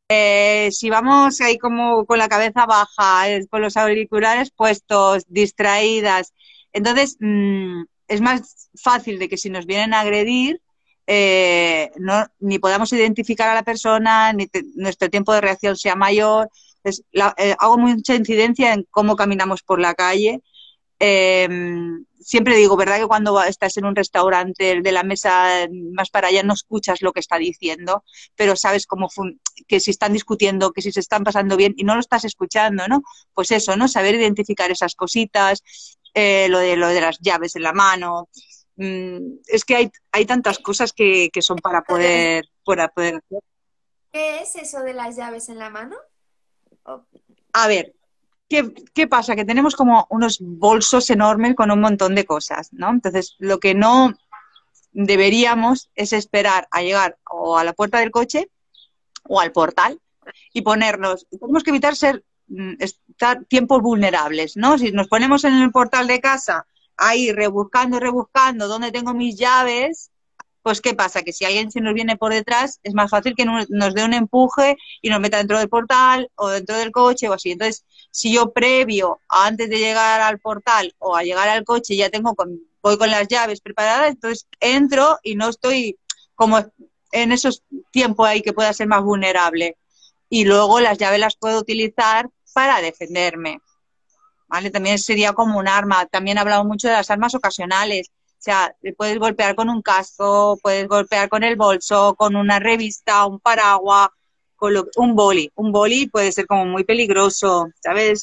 [0.09, 6.35] eh, si vamos ahí como con la cabeza baja, eh, con los auriculares puestos, distraídas,
[6.75, 10.61] entonces mm, es más fácil de que si nos vienen a agredir,
[11.07, 16.49] eh, no, ni podamos identificar a la persona, ni nuestro tiempo de reacción sea mayor.
[16.77, 17.05] Entonces,
[17.59, 20.43] hago mucha incidencia en cómo caminamos por la calle
[20.99, 22.99] em, siempre digo, ¿verdad?
[22.99, 27.13] Que cuando estás en un restaurante de la mesa más para allá no escuchas lo
[27.13, 28.05] que está diciendo,
[28.37, 29.09] pero sabes cómo
[29.67, 32.87] que si están discutiendo, que si se están pasando bien y no lo estás escuchando,
[32.89, 33.03] ¿no?
[33.35, 33.89] Pues eso, ¿no?
[33.89, 35.63] Saber identificar esas cositas,
[36.15, 38.29] eh, lo, de, lo de las llaves en la mano.
[38.77, 43.41] Mm, es que hay, hay tantas cosas que, que son para poder, para poder hacer.
[44.13, 45.97] ¿Qué es eso de las llaves en la mano?
[47.53, 47.95] A ver,
[48.95, 49.37] ¿qué, pasa?
[49.37, 52.91] Que tenemos como unos bolsos enormes con un montón de cosas, ¿no?
[52.91, 54.15] Entonces, lo que no
[54.93, 58.51] deberíamos es esperar a llegar o a la puerta del coche
[59.25, 59.99] o al portal
[60.53, 64.77] y ponernos, tenemos que evitar ser mm, estar tiempos vulnerables, ¿no?
[64.77, 70.13] Si nos ponemos en el portal de casa ahí rebuscando, rebuscando, ¿dónde tengo mis llaves?
[70.63, 71.23] pues ¿qué pasa?
[71.23, 74.15] Que si alguien se nos viene por detrás, es más fácil que nos dé un
[74.15, 77.51] empuje y nos meta dentro del portal o dentro del coche o así.
[77.51, 82.11] Entonces, si yo previo, antes de llegar al portal o a llegar al coche, ya
[82.11, 85.99] tengo con, voy con las llaves preparadas, entonces entro y no estoy
[86.35, 86.65] como
[87.11, 89.77] en esos tiempos ahí que pueda ser más vulnerable.
[90.29, 93.61] Y luego las llaves las puedo utilizar para defenderme.
[94.53, 94.71] ¿Vale?
[94.71, 96.07] También sería como un arma.
[96.07, 98.13] También he hablado mucho de las armas ocasionales
[98.43, 103.25] o sea, puedes golpear con un casco, puedes golpear con el bolso, con una revista,
[103.25, 104.09] un paraguas,
[104.57, 105.53] con un boli.
[105.55, 108.23] Un boli puede ser como muy peligroso, ¿sabes?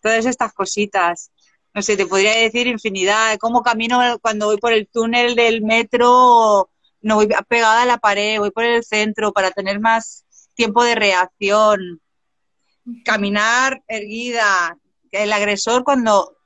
[0.00, 1.32] Todas estas cositas.
[1.74, 3.36] No sé, te podría decir infinidad.
[3.38, 6.70] Cómo camino cuando voy por el túnel del metro,
[7.02, 10.94] no voy pegada a la pared, voy por el centro para tener más tiempo de
[10.94, 12.00] reacción.
[13.04, 14.78] Caminar erguida.
[15.10, 16.36] El agresor cuando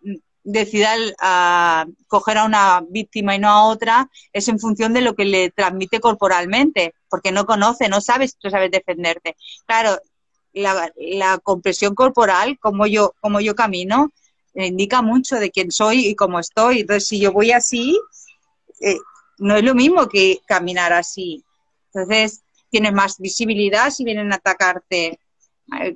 [0.42, 5.14] decida a coger a una víctima y no a otra es en función de lo
[5.14, 9.36] que le transmite corporalmente, porque no conoce, no sabes, tú sabes defenderte.
[9.66, 9.98] Claro,
[10.52, 14.10] la, la compresión corporal, como yo, como yo camino,
[14.54, 16.80] indica mucho de quién soy y cómo estoy.
[16.80, 17.98] Entonces, si yo voy así,
[18.80, 18.98] eh,
[19.38, 21.44] no es lo mismo que caminar así.
[21.92, 25.18] Entonces, tienes más visibilidad si vienen a atacarte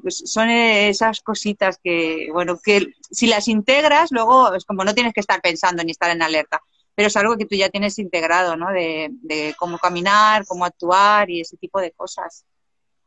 [0.09, 5.21] son esas cositas que, bueno, que si las integras, luego es como no tienes que
[5.21, 6.61] estar pensando ni estar en alerta,
[6.95, 8.71] pero es algo que tú ya tienes integrado, ¿no?
[8.71, 12.45] De, cómo caminar, cómo actuar y ese tipo de cosas.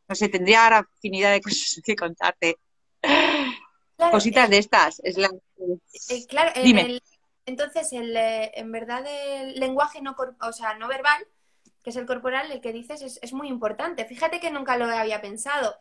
[0.08, 2.58] No sé, tendría ahora infinidad de cosas que contarte.
[4.12, 5.00] Cositas de estas.
[5.04, 5.30] Es la...
[6.10, 7.02] Eh, claro, Dime.
[7.46, 11.26] entonces, el, eh, en verdad, el lenguaje no, o sea, no verbal,
[11.82, 14.06] que es el corporal, el que dices, es, es muy importante.
[14.06, 15.76] Fíjate que nunca lo había pensado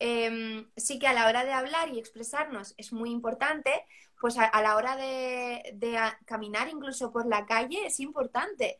[0.00, 3.84] Em, sí que a la hora de hablar y expresarnos es muy importante,
[4.20, 5.76] pues a, la hora de,
[6.24, 8.78] caminar incluso por la calle es importante.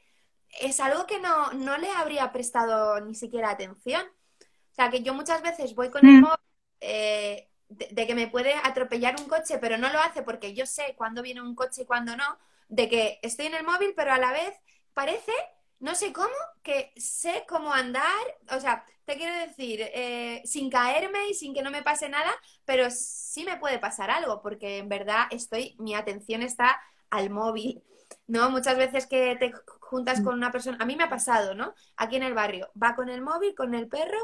[0.61, 4.03] Es algo que no, le habría prestado ni siquiera atención.
[4.41, 6.21] O sea, que yo muchas veces voy con el mm.
[6.21, 6.39] móvil
[6.81, 10.95] eh, de, que me puede atropellar un coche, pero no lo hace porque yo sé
[10.97, 14.19] cuándo viene un coche y cuándo no, de que estoy en el móvil, pero a
[14.19, 14.55] la vez
[14.95, 15.33] parece
[15.81, 18.03] no sé cómo, que sé cómo andar,
[18.51, 22.31] o sea, te quiero decir, eh, sin caerme y sin que no me pase nada,
[22.67, 26.79] pero sí me puede pasar algo, porque en verdad estoy, mi atención está
[27.11, 27.83] al móvil,
[28.27, 28.51] ¿no?
[28.51, 31.75] Muchas veces que te juntas con una persona, a mí me ha pasado, ¿no?
[31.97, 34.19] Aquí en el barrio, va con el móvil, con el perro,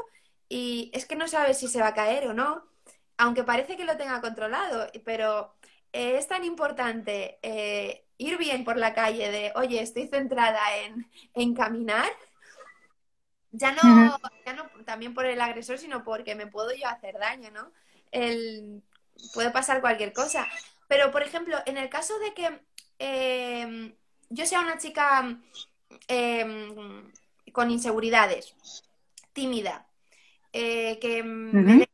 [0.47, 2.63] y es que no sabes si se va a caer o no,
[3.17, 5.55] aunque parece que lo tenga controlado, pero
[5.93, 10.59] eh, es tan importante eh, ir bien por la calle de, oye, estoy centrada
[11.33, 12.09] en, caminar,
[13.57, 17.51] ya no, ya no también por el agresor, sino porque me puedo yo hacer daño,
[17.51, 17.71] ¿no?
[18.11, 18.81] El,
[19.33, 20.47] puede pasar cualquier cosa.
[20.87, 22.61] Pero, por ejemplo, en el caso de que
[22.99, 23.95] em,
[24.29, 25.37] yo sea una chica
[26.07, 27.11] em,
[27.51, 28.55] con inseguridades,
[29.33, 29.87] tímida,
[30.53, 31.87] eh, que me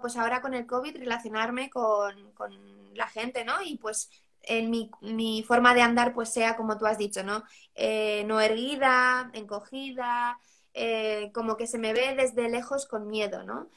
[0.00, 2.52] pues ahora con el COVID relacionarme con, con
[2.94, 3.60] la gente, ¿no?
[3.62, 4.10] Y pues
[4.42, 7.44] en mi, mi, forma de andar pues sea como tú has dicho, ¿no?
[7.74, 10.38] Eh, no erguida, encogida,
[10.74, 13.68] eh, como que se me ve desde lejos con miedo, ¿no?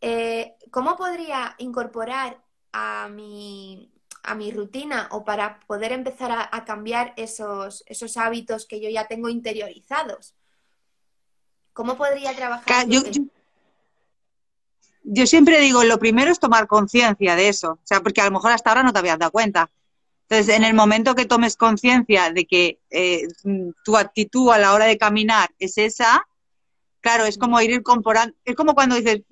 [0.00, 2.40] Eh, ¿Cómo podría incorporar
[2.72, 3.90] a mi,
[4.22, 9.06] a mi rutina o para poder empezar a, cambiar esos, esos hábitos que yo ya
[9.08, 10.34] tengo interiorizados?
[11.72, 12.86] ¿Cómo podría trabajar?
[12.88, 13.02] Yo,
[15.04, 18.32] yo siempre digo, lo primero es tomar conciencia de eso, o sea, porque a lo
[18.32, 19.70] mejor hasta ahora no te habías dado cuenta.
[20.28, 23.26] Entonces, en el momento que tomes conciencia de que eh,
[23.82, 26.28] tu actitud a la hora de caminar es esa,
[27.00, 29.22] claro, es como ir incorporando, es como cuando dices,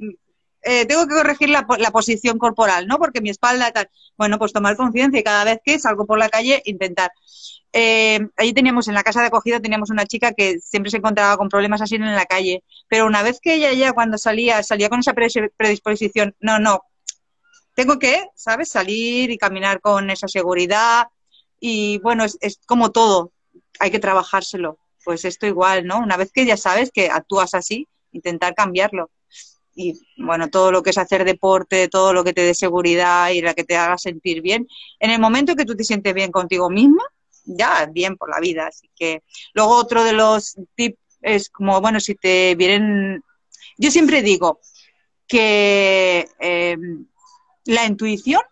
[0.63, 2.99] eh, tengo que corregir la, la, posición corporal, ¿no?
[2.99, 3.89] Porque mi espalda tal.
[4.19, 7.13] Bueno, pues tomar conciencia y cada vez que salgo por la calle, intentar.
[7.73, 11.37] Eh, allí teníamos, en la casa de acogida, teníamos una chica que siempre se encontraba
[11.37, 14.89] con problemas así en la calle, pero una vez que ella ya cuando salía, salía
[14.89, 16.81] con esa predisposición, no, no,
[17.77, 21.09] tengo que, ¿sabes?, salir y caminar con esa seguridad.
[21.61, 23.33] Y bueno, es, es como todo,
[23.79, 24.79] hay que trabajárselo.
[25.07, 26.01] Pues esto igual, ¿no?
[26.01, 29.09] Una vez que ya sabes que actúas así, intentar cambiarlo.
[29.73, 33.40] Y bueno, todo lo que es hacer deporte, todo lo que te dé seguridad y
[33.40, 34.66] la que te haga sentir bien.
[34.99, 37.05] En el momento que tú te sientes bien contigo misma,
[37.45, 38.66] ya bien por la vida.
[38.66, 39.23] Así que
[39.55, 43.23] luego otro de los tips es como, bueno, si te vienen...
[43.79, 44.59] Yo siempre digo
[45.29, 46.77] que eh,
[47.66, 48.42] la intuición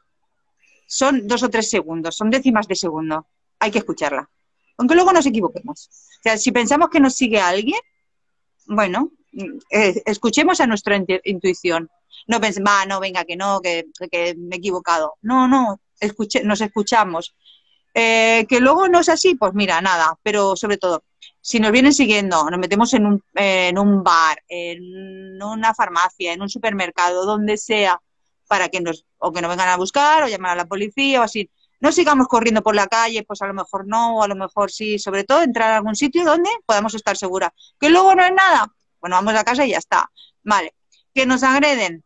[0.87, 3.27] son dos o tres segundos, son décimas de segundo.
[3.59, 4.31] Hay que escucharla.
[4.77, 5.89] Aunque luego nos equivoquemos.
[6.19, 7.79] O sea, si pensamos que nos sigue alguien,
[8.67, 9.13] bueno,
[9.71, 11.91] eh, escuchemos a nuestra intuición.
[12.27, 13.87] No pensemos, va, no, venga, que no, que,
[14.37, 15.15] me he equivocado.
[15.23, 17.35] No, no, escuche, nos escuchamos.
[17.93, 21.05] Eh, que luego no es así, pues mira, nada, pero sobre todo,
[21.41, 26.43] si nos vienen siguiendo, nos metemos en un, en un bar, en una farmacia, en
[26.43, 28.01] un supermercado, donde sea,
[28.49, 31.23] para que nos, o que nos vengan a buscar, o llamar a la policía, o
[31.23, 31.49] así,
[31.85, 34.71] no sigamos corriendo por la calle, pues a lo mejor no, o a lo mejor
[34.73, 37.51] sí, sobre todo entrar a algún sitio donde podamos estar seguras.
[37.79, 40.11] Que luego no es nada, bueno, vamos a casa y ya está.
[40.43, 40.75] Vale,
[41.13, 42.03] que nos agreden,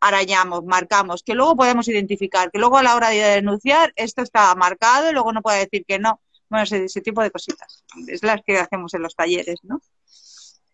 [0.00, 4.52] arañamos, marcamos, que luego podemos identificar, que luego a la hora de denunciar esto está
[4.56, 6.20] marcado y luego no puede decir que no.
[6.50, 7.84] Bueno, ese, tipo de cositas.
[8.08, 9.80] Es las que hacemos en los talleres, ¿no?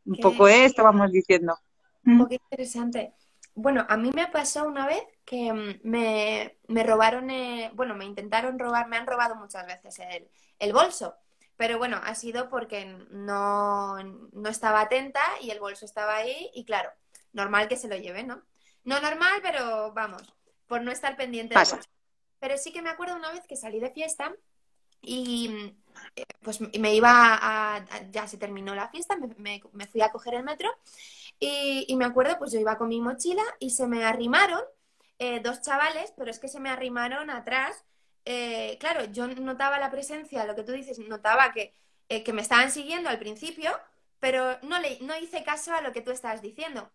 [0.07, 1.59] Un poco esto vamos diciendo.
[2.07, 3.13] Un poco interesante.
[3.55, 8.05] Bueno, a mí me pasó una vez que mm, me, me robaron, eh, bueno, me
[8.05, 11.15] intentaron robar, me han robado muchas veces el, el bolso.
[11.57, 16.65] Pero bueno, ha sido porque no, no, estaba atenta y el bolso estaba ahí y
[16.65, 16.91] claro,
[17.33, 18.43] normal que se lo lleve, ¿no?
[18.83, 20.35] No normal, pero vamos,
[20.67, 21.79] por no estar pendiente de
[22.41, 24.35] Pero sí que me acuerdo una vez que salí de fiesta
[25.01, 25.75] y
[26.17, 30.45] eh, pues me iba a, ya se terminó la fiesta, me, fui a coger el
[30.45, 30.69] metro
[31.41, 34.61] y, me acuerdo, pues yo iba con mi mochila y se me arrimaron
[35.19, 37.85] eh, dos chavales, pero es que se me arrimaron atrás.
[38.25, 41.75] Eh, claro, yo notaba la presencia, lo que tú dices, notaba que,
[42.09, 43.71] que me estaban siguiendo al principio,
[44.21, 46.91] pero no, le, no hice caso a lo que tú estabas diciendo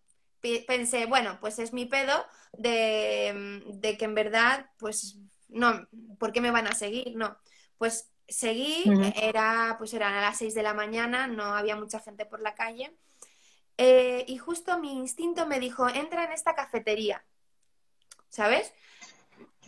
[0.66, 5.86] pensé, bueno, pues es mi pedo de, de, que en verdad, pues no,
[6.18, 7.16] ¿por qué me van a seguir?
[7.16, 7.36] No,
[7.78, 8.84] pues seguí,
[9.16, 12.54] era, pues eran a las 6 de la mañana, no había mucha gente por la
[12.54, 12.96] calle,
[13.82, 17.24] eh, y justo mi instinto me dijo, entra en esta cafetería,
[18.28, 18.74] ¿sabes?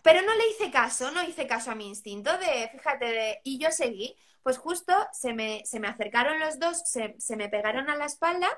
[0.03, 3.59] Pero no le hice caso, no hice caso a mi instinto de, fíjate, de, y
[3.59, 7.89] yo seguí, pues justo se me, se me acercaron los dos, se, se me pegaron
[7.89, 8.49] a la espalda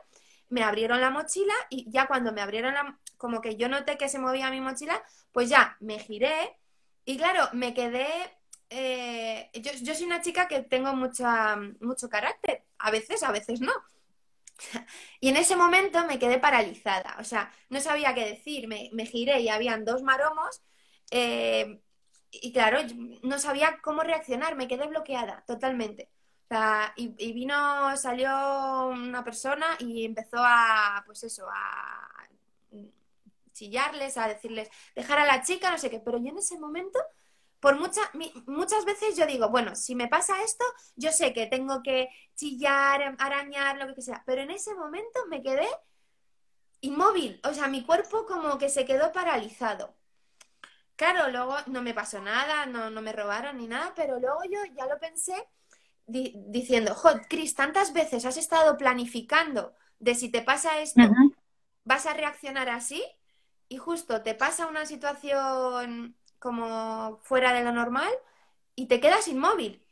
[0.49, 4.09] me abrieron la mochila y ya cuando me abrieron la, como que yo noté que
[4.09, 6.59] se movía mi mochila, pues ya me giré
[7.05, 8.07] y claro, me quedé,
[8.71, 13.61] eh, yo, yo, soy una chica que tengo mucha, mucho carácter, a veces, a veces
[13.61, 13.73] no.
[15.21, 19.07] Y en ese momento me quedé paralizada, o sea, no sabía qué decir, me, me
[19.07, 20.63] giré y habían dos maromos
[21.11, 21.81] eh,
[22.31, 22.81] y claro,
[23.23, 26.11] no sabía cómo reaccionar, me quedé bloqueada totalmente
[26.97, 32.29] y, vino, salió una persona y empezó a, pues eso, a
[33.53, 36.01] chillarles, a decirles, dejar a la chica, no sé qué.
[36.01, 36.99] Pero yo en ese momento,
[37.65, 38.11] por muchas
[38.45, 40.63] muchas veces yo digo, bueno, si me pasa esto,
[40.97, 44.23] yo sé que tengo que chillar, arañar, lo que sea.
[44.27, 45.67] Pero en ese momento me quedé
[46.83, 49.97] inmóvil, o sea, mi cuerpo como que se quedó paralizado.
[50.95, 54.59] Claro, luego no me pasó nada, no, no me robaron ni nada, pero luego yo
[54.77, 55.35] ya lo pensé
[56.07, 61.01] diciendo, Jod, Cris, tantas veces has estado planificando de si te pasa esto,
[61.85, 63.03] vas a reaccionar así
[63.71, 68.13] y justo te pasa una situación como fuera de lo normal
[68.75, 69.83] y te quedas inmóvil.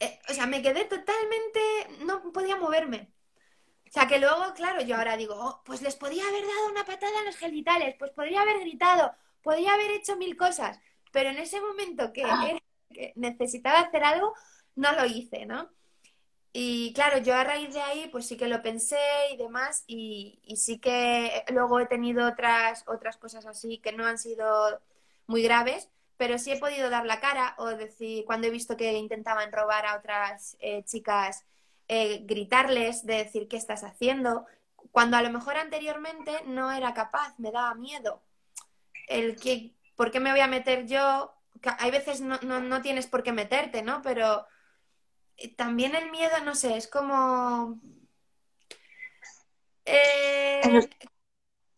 [0.00, 1.60] Eh, o sea, me quedé totalmente,
[2.06, 3.12] no podía moverme.
[3.86, 6.86] O sea, que luego, claro, yo ahora digo, oh, pues les podía haber dado una
[6.86, 10.80] patada en los genitales, pues podría haber gritado, podría haber hecho mil cosas,
[11.12, 12.58] pero en ese momento que, ah.
[12.88, 14.32] que necesitaba hacer algo,
[14.74, 15.68] no lo hice, ¿no?
[16.52, 18.96] Y claro, yo a raíz de ahí, pues sí que lo pensé
[19.32, 24.18] y demás, y, sí que luego he tenido otras, otras cosas así que no han
[24.18, 24.80] sido
[25.30, 28.92] muy graves, pero sí he podido dar la cara o decir, cuando he visto que
[28.92, 31.44] intentaban robar a otras eh, chicas,
[31.88, 34.44] eh, gritarles, de decir qué estás haciendo,
[34.90, 38.20] cuando a lo mejor anteriormente no era capaz, me daba miedo.
[39.08, 41.32] El que, ¿por qué me voy a meter yo?
[41.78, 44.00] hay veces no, no, no tienes por qué meterte, ¿no?
[44.02, 44.46] Pero
[45.56, 47.78] también el miedo, no sé, es como...
[49.84, 50.88] Eh,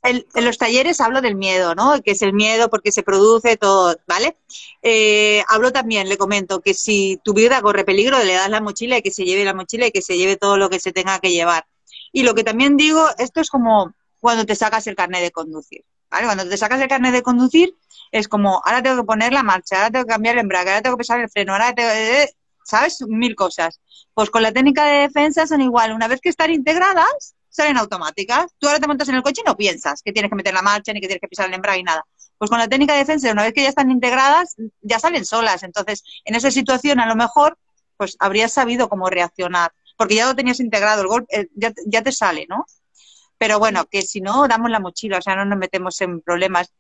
[0.03, 2.01] en, los, talleres hablo del miedo, ¿no?
[2.03, 4.37] Que es el miedo porque se produce todo, ¿vale?
[4.83, 8.99] Eh, hablo también, le comento, que si tu vida corre peligro, le das la mochila
[8.99, 11.19] y que se lleve la mochila y que se lleve todo lo que se tenga
[11.21, 11.67] que llevar.
[12.13, 15.85] Y lo que también digo, esto es como cuando te sacas el carnet de conducir.
[16.11, 16.27] ¿vale?
[16.27, 17.77] Cuando te sacas el carnet de conducir,
[18.11, 20.83] es como, ahora tengo que poner la marcha, ahora tengo que cambiar el embrague, ahora
[20.83, 22.23] tengo que pisar el freno, ahora tengo que...
[22.23, 23.03] Eh, ¿Sabes?
[23.09, 23.81] Mil cosas.
[24.15, 25.93] Pues con la técnica de defensa son igual.
[25.93, 28.47] Una vez que están integradas, salen automáticas.
[28.59, 30.63] Tú ahora te montas en el coche y no piensas que tienes que meter la
[30.63, 32.05] marcha, ni que tienes que pisar el embrague y nada.
[32.39, 35.63] Pues con la técnica de defensa, una vez que ya están integradas, ya salen solas.
[35.63, 37.57] Entonces, en esa situación, a lo mejor,
[37.97, 39.73] pues habrías sabido cómo reaccionar.
[39.97, 42.65] Porque ya lo tenías integrado, el golpe ya, ya te sale, ¿no?
[43.39, 46.73] Pero bueno, que si no, damos la mochila, o sea, no nos metemos en problemas.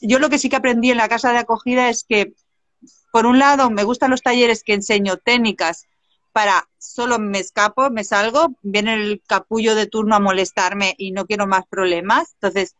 [0.00, 2.32] Yo lo que sí que aprendí en la casa de acogida es que,
[3.12, 5.86] por un lado, me gustan los talleres que enseño técnicas
[6.34, 11.26] para solo me escapo, me salgo, viene el capullo de turno a molestarme y no
[11.26, 12.34] quiero más problemas.
[12.34, 12.74] Entonces,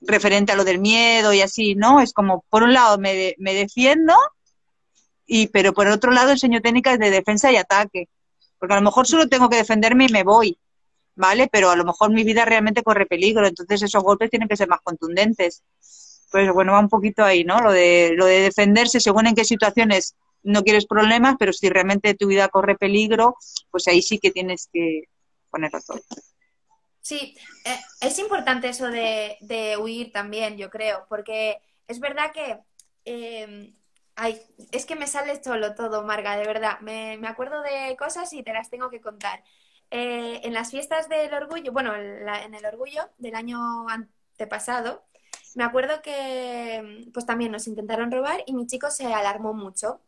[0.00, 2.00] referente a lo del miedo y así, ¿no?
[2.00, 4.14] Es como, por un lado, me, me defiendo,
[5.26, 8.08] y, pero por otro lado enseño técnicas de defensa y ataque.
[8.58, 10.58] Porque a lo mejor solo tengo que defenderme y me voy.
[11.16, 11.48] ¿vale?
[11.50, 14.68] Pero a lo mejor mi vida realmente corre peligro, entonces esos golpes tienen que ser
[14.68, 15.64] más contundentes.
[16.30, 17.60] Pues bueno, va un poquito ahí, ¿no?
[17.60, 20.14] Lo de, lo de defenderse según en qué situaciones
[20.46, 23.36] no quieres problemas, pero si realmente tu vida corre peligro,
[23.70, 25.02] pues ahí sí que tienes que
[25.50, 26.00] ponerlo todo.
[27.00, 32.58] Sí, eh, es importante eso de, de, huir también, yo creo, porque es verdad que...
[33.04, 33.72] Eh,
[34.72, 36.80] es que me sale solo todo, Marga, de verdad.
[36.80, 39.44] Me, me acuerdo de cosas y te las tengo que contar.
[39.90, 45.04] Eh, en las fiestas del orgullo, bueno, en, el orgullo del año antepasado,
[45.54, 50.00] me acuerdo que pues también nos intentaron robar y mi chico se alarmó mucho.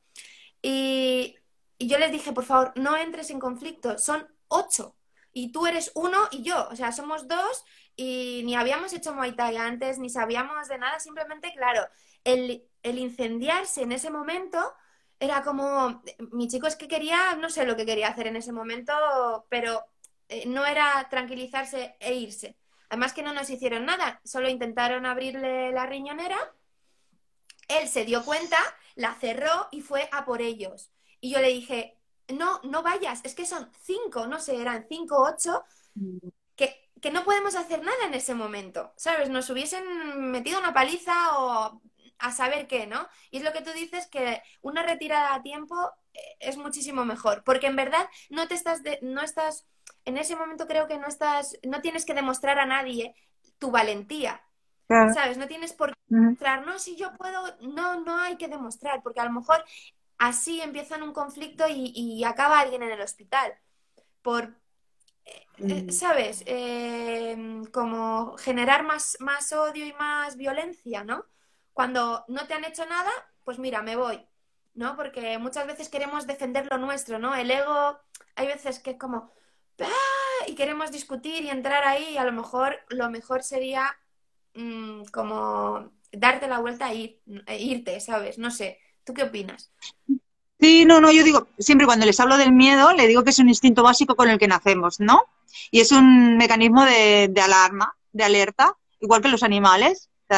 [0.63, 1.37] Y,
[1.79, 4.97] yo les dije, por favor, no entres en conflicto, son ocho.
[5.33, 9.33] Y tú eres uno y yo, o sea, somos dos y ni habíamos hecho Muay
[9.37, 11.83] Thai antes, ni sabíamos de nada, simplemente, claro,
[12.25, 14.59] el, el incendiarse en ese momento
[15.21, 16.03] era como,
[16.33, 18.93] mi chico es que quería, no sé lo que quería hacer en ese momento,
[19.49, 19.85] pero
[20.29, 22.57] eh, no era tranquilizarse e irse.
[22.89, 26.39] Además que no nos hicieron nada, solo intentaron abrirle la riñonera,
[27.69, 28.59] él se dio cuenta,
[28.95, 30.91] la cerró y fue a por ellos.
[31.21, 31.97] Y yo le dije,
[32.29, 35.65] no, no vayas, es que son cinco, no sé, eran cinco, ocho,
[36.57, 39.31] que, que no podemos hacer nada en ese momento, ¿sabes?
[39.31, 41.81] Nos hubiesen metido una paliza o
[42.19, 43.09] a saber qué, ¿no?
[43.31, 45.77] Y es lo que tú dices que una retirada a tiempo
[46.15, 49.67] eh, es muchísimo mejor, porque en verdad no te estás, no estás,
[50.05, 53.15] en ese momento creo que no estás, no tienes que demostrar a nadie
[53.59, 54.43] tu valentía,
[54.89, 55.37] ¿sabes?
[55.37, 59.21] No tienes por qué demostrar, no, si yo puedo, no, no hay que demostrar, porque
[59.21, 59.65] a lo mejor
[60.17, 63.55] así empiezan un conflicto y, acaba alguien en el hospital,
[64.23, 64.57] por,
[65.25, 66.45] eh, eh, ¿sabes?
[67.71, 71.25] como generar más, más odio y más violencia, ¿no?
[71.73, 73.11] Cuando no te han hecho nada,
[73.45, 74.27] pues mira, me voy,
[74.75, 74.97] ¿no?
[74.97, 77.35] Porque muchas veces queremos defender lo nuestro, ¿no?
[77.35, 77.99] El ego,
[78.35, 79.33] hay veces que es como,
[79.81, 80.47] ¡Ah!
[80.47, 83.97] y queremos discutir y entrar ahí, y a lo mejor lo mejor sería
[84.59, 88.39] mm, como darte la vuelta e, e irte, ¿sabes?
[88.39, 89.71] No sé, ¿tú qué opinas?
[90.61, 93.39] Sí, no, no, yo digo, siempre cuando les hablo del miedo, le digo que es
[93.39, 95.23] un instinto básico con el que nacemos, ¿no?
[95.71, 100.11] Y es un mecanismo de, alarma, de alerta, igual que los animales.
[100.29, 100.35] O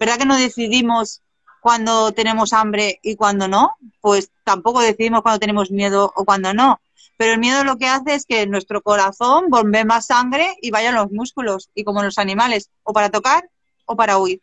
[0.00, 1.20] ¿Verdad que no decidimos
[1.60, 3.76] cuando tenemos hambre y cuando no?
[4.00, 6.80] Pues tampoco decidimos cuando tenemos miedo o cuando no.
[7.18, 10.94] Pero el miedo lo que hace es que nuestro corazón bombee más sangre y vayan
[10.94, 13.50] los músculos, y como los animales, o para tocar
[13.88, 14.40] o para huir.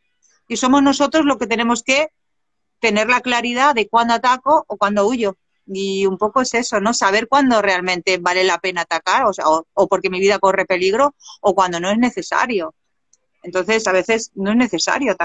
[0.48, 2.10] Y somos nosotros los que tenemos que
[2.80, 5.38] tener la claridad de cuándo ataco o cuándo huyo.
[5.66, 6.94] Y un poco es eso, ¿no?
[6.94, 11.16] Saber cuándo realmente vale la pena atacar, o, sea, o porque mi vida corre peligro,
[11.42, 12.76] o cuando no es necesario.
[13.46, 15.16] Entonces, a veces no es necesario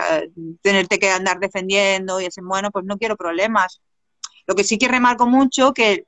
[0.60, 3.80] tenerte que andar defendiendo y decir, bueno, pues no quiero problemas.
[4.46, 6.04] Lo que sí que remarco mucho que,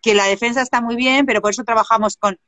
[0.00, 2.38] que la defensa está muy bien, pero por eso trabajamos con...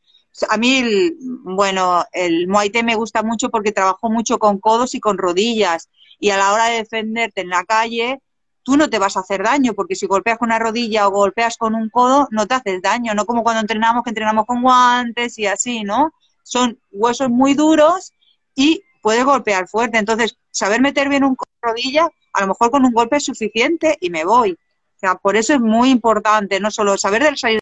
[0.49, 1.13] A mí,
[1.45, 5.89] bueno, el Muay me gusta mucho porque trabajo mucho con codos y con rodillas.
[6.19, 8.21] Y a la hora de defenderte en la calle,
[8.65, 11.57] tú no te vas a hacer daño, porque si golpeas con una rodilla o golpeas
[11.57, 15.39] con un codo, no te haces daño, no como cuando entrenamos, que entrenamos con guantes
[15.39, 16.13] y así, ¿no?
[16.43, 18.13] Son huesos muy duros
[18.55, 19.99] y puede golpear fuerte.
[19.99, 24.11] Entonces, saber meter bien un rodilla, a lo mejor con un golpe es suficiente y
[24.11, 24.53] me voy.
[24.53, 27.61] O sea, por eso es muy importante no solo saber del salir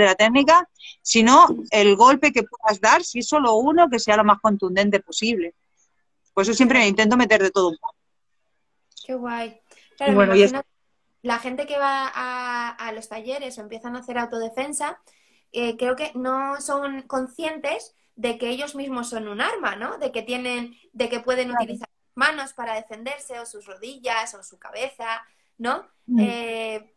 [0.00, 0.68] de la técnica,
[1.02, 5.00] sino el golpe que puedas dar, si es solo uno, que sea lo más contundente
[5.00, 5.54] posible.
[6.34, 7.94] Por eso siempre intento meter de todo un poco.
[9.04, 9.60] Qué guay.
[10.14, 10.34] bueno,
[11.22, 15.00] la gente que va a, los talleres o empiezan a hacer autodefensa,
[15.52, 19.98] eh, creo que no son conscientes de que ellos mismos son un arma, ¿no?
[19.98, 24.42] De que tienen, de que pueden utilizar sus manos para defenderse, o sus rodillas, o
[24.42, 25.22] su cabeza,
[25.58, 25.86] ¿no?
[26.06, 26.20] Mm.
[26.20, 26.94] Eh,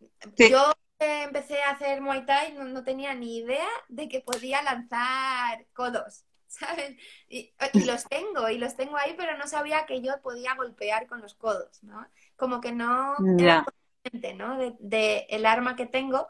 [0.50, 0.74] yo
[1.04, 6.98] empecé a hacer Muay Thai, no, tenía ni idea de que podía lanzar codos, ¿sabes?
[7.30, 7.54] Y,
[7.86, 11.34] los tengo, y los tengo ahí, pero no sabía que yo podía golpear con los
[11.36, 12.06] codos, ¿no?
[12.36, 14.58] Como que no era consciente, ¿no?
[14.80, 16.28] De, el arma que tengo,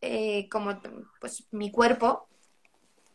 [0.00, 0.80] eh, como
[1.20, 2.28] pues mi cuerpo.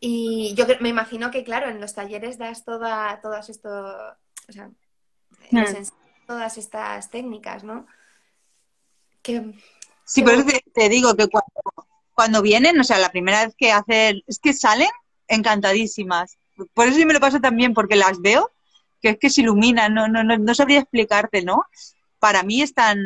[0.00, 3.68] Y yo me imagino que, claro, en los talleres das toda, todas esto,
[4.48, 4.70] o sea,
[5.50, 6.26] mm.
[6.26, 7.86] todas estas técnicas, ¿no?
[9.22, 9.54] Que,
[10.12, 10.44] sí, por eso
[10.74, 14.52] te, digo que cuando, cuando vienen, o sea, la primera vez que hacen, es que
[14.52, 14.90] salen
[15.28, 16.36] encantadísimas.
[16.74, 18.52] Por eso sí me lo paso también, porque las veo,
[19.00, 21.64] que es que se iluminan, no, no, no, sabría explicarte, ¿no?
[22.18, 22.98] Para mí es tan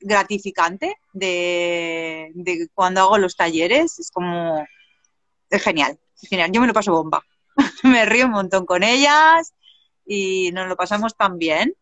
[0.00, 2.32] gratificante de,
[2.74, 4.66] cuando hago los talleres, es como,
[5.50, 7.22] es genial, es genial, yo me lo paso bomba,
[7.84, 9.54] me río un montón con ellas
[10.06, 11.74] y nos lo pasamos tan bien.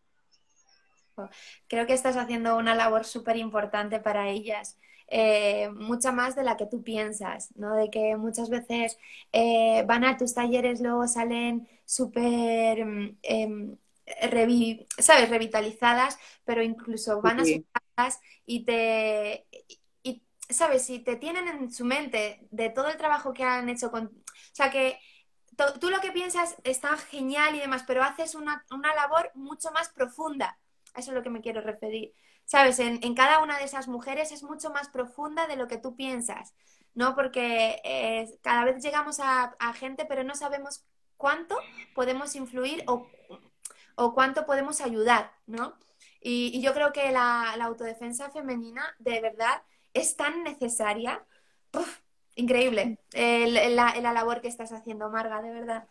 [1.67, 6.57] Creo que estás haciendo una labor súper importante para ellas eh, mucha más de la
[6.57, 7.75] que tú piensas, ¿no?
[7.75, 8.97] De que muchas veces
[9.31, 13.77] eh, van a tus talleres, luego salen súper, mm, em,
[14.97, 15.29] ¿sabes?
[15.29, 17.61] Revitalizadas, pero incluso van a sus
[17.95, 19.45] casas y te...
[20.49, 20.83] ¿Sabes?
[20.85, 24.05] Si te tienen en su mente de todo el trabajo que han hecho con...
[24.05, 24.99] O sea, que
[25.79, 29.89] tú lo que piensas está genial y demás, pero haces una, una labor mucho más
[29.89, 30.57] profunda.
[30.93, 32.13] A eso es lo que me quiero referir
[32.45, 35.95] sabes, en, cada una de esas mujeres es mucho más profunda de lo que tú
[35.95, 36.53] piensas,
[36.93, 37.15] ¿no?
[37.15, 40.85] Porque eh, cada vez llegamos a, gente, pero no sabemos
[41.17, 41.57] cuánto
[41.95, 43.07] podemos influir o,
[44.13, 45.75] cuánto podemos ayudar, ¿no?
[46.21, 49.63] Y, yo creo que la, autodefensa femenina de verdad
[49.93, 51.25] es tan necesaria.
[52.35, 55.87] increíble la, labor que estás haciendo, Marga, de verdad.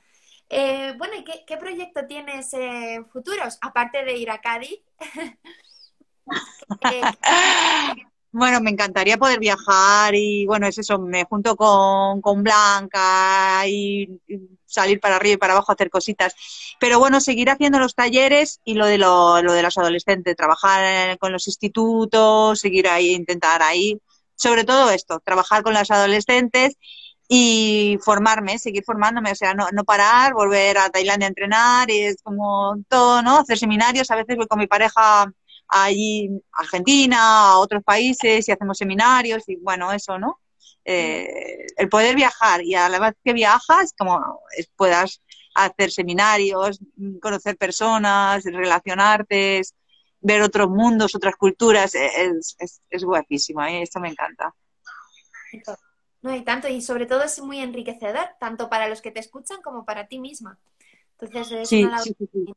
[0.55, 3.57] Eh, bueno, ¿y qué, proyecto tienes en futuros?
[3.63, 4.81] Aparte de ir a Cádiz.
[8.35, 14.09] Bueno, me encantaría poder viajar y bueno, es eso, me junto con, con Blanca y,
[14.65, 16.35] salir para arriba y para abajo a hacer cositas.
[16.81, 21.31] Pero bueno, seguir haciendo los talleres y lo de, lo, de los adolescentes, trabajar con
[21.31, 24.01] los institutos, seguir ahí, intentar ahí,
[24.35, 26.79] sobre todo esto, trabajar con las adolescentes
[27.35, 32.01] y formarme, seguir formándome, o sea, no, no parar, volver a Tailandia a entrenar y
[32.01, 33.39] es como todo, ¿no?
[33.39, 35.33] Hacer seminarios, a veces voy con mi pareja
[35.67, 40.41] allí Argentina, a otros países y hacemos seminarios y bueno, eso, ¿no?
[40.85, 44.43] Eh, el poder viajar y a la vez que viajas, como
[44.77, 45.23] puedas
[45.55, 46.81] hacer seminarios,
[47.23, 49.63] conocer personas, relacionarte,
[50.21, 53.81] ver otros mundos, otras culturas, es, es, es guapísimo, ¿eh?
[53.81, 54.55] esto me encanta.
[56.23, 59.61] No, y tanto, y sobre todo es muy enriquecedor, tanto para los que te escuchan
[59.61, 60.59] como para ti misma.
[61.19, 62.55] Entonces es sí, sí, sí,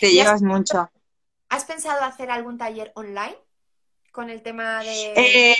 [0.00, 0.90] Te llevas mucho.
[1.48, 3.36] ¿Has pensado hacer algún taller online
[4.12, 5.12] con el tema de...?
[5.16, 5.56] Eh,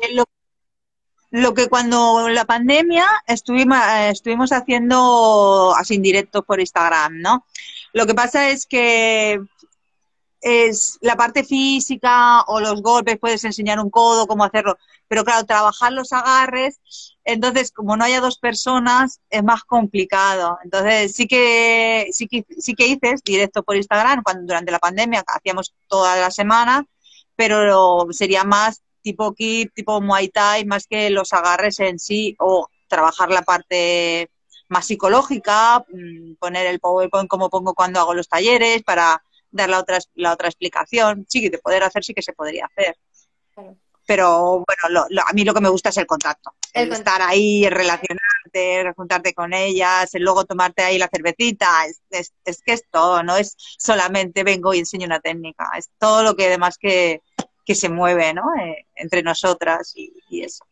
[1.30, 3.78] lo, que cuando la pandemia estuvimos,
[4.11, 7.46] estuvimos haciendo así en directo por Instagram, ¿no?
[7.92, 9.40] Lo que pasa es que
[10.41, 14.78] es la parte física o los golpes, puedes enseñar un codo, cómo hacerlo,
[15.09, 16.80] pero claro, trabajar los agarres,
[17.24, 20.59] entonces como no haya dos personas es más complicado.
[20.64, 25.24] Entonces sí que sí que sí que hice directo por Instagram cuando durante la pandemia
[25.26, 26.86] hacíamos toda la semana,
[27.36, 32.68] pero sería más tipo kit, tipo Muay Thai, más que los agarres en sí o
[32.88, 34.30] trabajar la parte
[34.68, 39.78] más psicológica, mm, poner el PowerPoint como pongo cuando hago los talleres para dar la
[39.78, 41.26] otra, la otra explicación.
[41.28, 42.96] Sí, de poder hacer sí que se podría hacer.
[44.07, 46.53] Pero bueno, a mí lo que me gusta es el contacto.
[46.72, 51.86] El, estar ahí, relacionarte, juntarte con ellas, el luego tomarte ahí la cervecita.
[52.11, 55.70] Es, es, que es todo, no es solamente vengo y enseño una técnica.
[55.76, 57.22] Es todo lo que además que,
[57.64, 58.42] que se mueve ¿no?
[58.61, 60.64] Eh, entre nosotras y, y eso.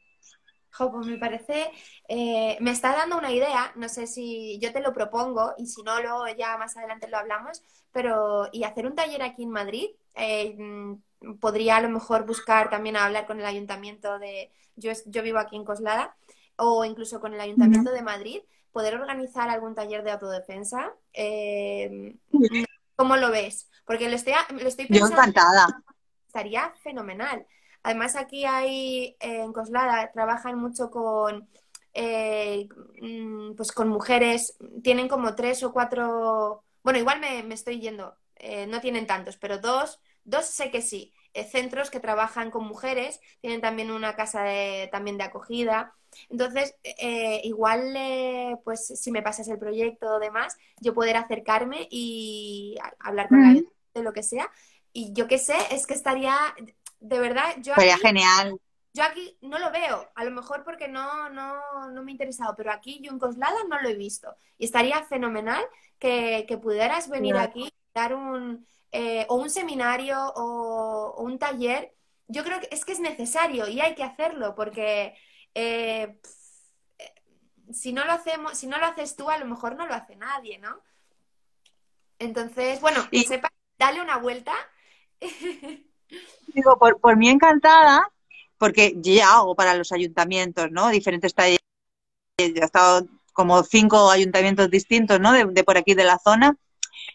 [0.76, 1.70] pues me parece,
[2.08, 5.82] eh, me está dando una idea, no sé si yo te lo propongo y si
[5.84, 7.62] no, luego ya más adelante lo hablamos,
[7.92, 10.56] pero y hacer un taller aquí en Madrid, eh,
[11.40, 15.56] podría a lo mejor buscar también hablar con el ayuntamiento de, yo, yo vivo aquí
[15.56, 16.16] en Coslada,
[16.56, 18.40] o incluso con el ayuntamiento de Madrid,
[18.72, 20.92] poder organizar algún taller de autodefensa.
[21.12, 22.16] Eh,
[22.96, 23.68] ¿Cómo lo ves?
[23.84, 25.14] Porque lo estoy, lo estoy pensando.
[25.16, 25.82] Yo encantada.
[26.26, 27.46] Estaría fenomenal.
[27.82, 31.48] Además, aquí hay eh, en Coslada, trabajan mucho con,
[31.94, 38.66] mm, pues con mujeres, tienen como tres o cuatro bueno, igual me, estoy yendo, eh,
[38.66, 41.12] no tienen tantos, pero dos, dos sé que sí.
[41.34, 45.94] Eh, centros que trabajan con mujeres, tienen también una casa de, también de acogida.
[46.30, 47.94] Entonces, eh, igual,
[48.64, 54.02] pues si me pasas el proyecto o demás, yo poder acercarme y hablar con de
[54.02, 54.50] lo que sea.
[54.92, 56.36] Y yo qué sé, es que estaría,
[57.00, 57.74] de verdad, yo...
[57.74, 58.58] Sería genial.
[58.92, 62.54] Yo aquí no lo veo, a lo mejor porque no, no, no me ha interesado,
[62.56, 64.34] pero aquí yo en Coslada no lo he visto.
[64.56, 65.64] Y estaría fenomenal
[65.98, 71.94] que, pudieras venir aquí, dar un, eh, o un seminario o, un taller.
[72.26, 75.14] Yo creo que es que es necesario y hay que hacerlo porque
[75.54, 76.18] eh,
[77.72, 80.16] si no lo hacemos, si no lo haces tú, a lo mejor no lo hace
[80.16, 80.80] nadie, ¿no?
[82.18, 83.24] Entonces, bueno, y...
[83.24, 84.54] sepa, dale una vuelta.
[86.48, 88.10] Digo, por, por mí encantada,
[88.58, 90.88] porque ya hago para los ayuntamientos, ¿no?
[90.88, 91.58] Diferentes talleres.
[92.36, 95.32] He estado como cinco ayuntamientos distintos, ¿no?
[95.32, 96.56] De, por aquí de la zona.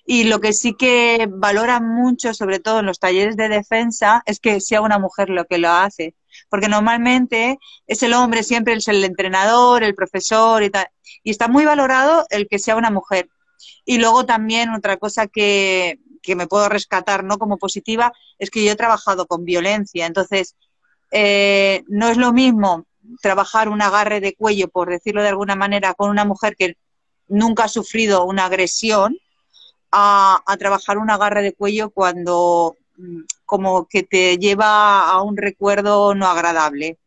[0.06, 4.39] Y lo que sí que valora mucho, sobre todo en los talleres de defensa, es
[4.39, 6.16] que sea una mujer lo que lo hace.
[6.50, 10.88] Porque normalmente es el hombre, siempre es el entrenador, el profesor y tal.
[11.24, 13.30] Y está muy valorado el que sea una mujer.
[13.86, 17.38] Y luego también otra cosa que, que me puedo rescatar, ¿no?
[17.38, 20.06] Como positiva, es que yo he trabajado con violencia.
[20.06, 20.56] Entonces,
[21.16, 22.88] eh, no es lo mismo
[23.22, 26.76] trabajar un agarre de cuello, por decirlo de alguna manera, con una mujer que
[27.28, 29.16] nunca ha sufrido una agresión,
[29.91, 36.16] a, trabajar un agarre de cuello cuando mm, como que te lleva a un recuerdo
[36.16, 36.97] no agradable.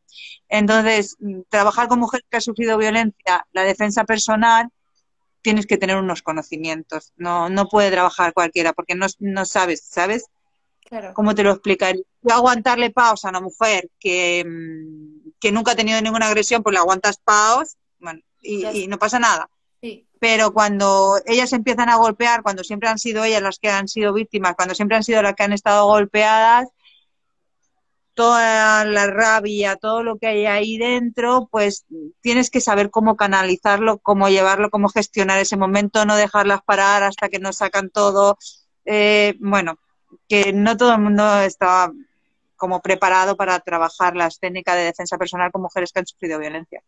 [0.49, 4.69] Entonces, mm, trabajar con mujer que ha sufrido violencia, la defensa personal,
[5.43, 7.13] tienes que tener unos conocimientos.
[7.17, 10.27] No, no puede trabajar cualquiera porque no, no sabes, ¿sabes?
[11.15, 12.05] ¿Cómo te lo explicaría?
[12.33, 16.79] Aguantarle paus a una mujer que, mm, que, nunca ha tenido ninguna agresión, pues le
[16.79, 17.77] aguantas paus
[18.43, 19.49] y, no pasa nada.
[20.19, 24.13] Pero cuando ellas empiezan a golpear, cuando siempre han sido ellas las que han sido
[24.13, 26.69] víctimas, cuando siempre han sido las que han estado golpeadas,
[28.15, 31.85] toda la rabia, todo lo que hay ahí dentro, pues
[32.23, 37.29] tienes que saber cómo canalizarlo, cómo llevarlo, cómo gestionar ese momento, no dejarlas parar hasta
[37.29, 38.39] que nos sacan todo.
[38.87, 39.79] Eh, bueno,
[40.29, 41.93] que no todo el mundo está
[42.57, 46.83] como preparado para trabajar las técnicas de defensa personal con mujeres que han sufrido violencia.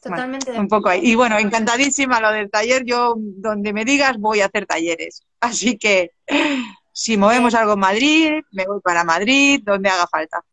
[0.00, 0.52] Totalmente.
[0.52, 1.00] un poco ahí.
[1.02, 2.84] Y bueno, encantadísima lo del taller.
[2.84, 5.22] Yo, donde me digas, voy a hacer talleres.
[5.40, 6.10] Así que
[6.92, 10.44] si movemos algo en Madrid, me voy para Madrid, donde haga falta.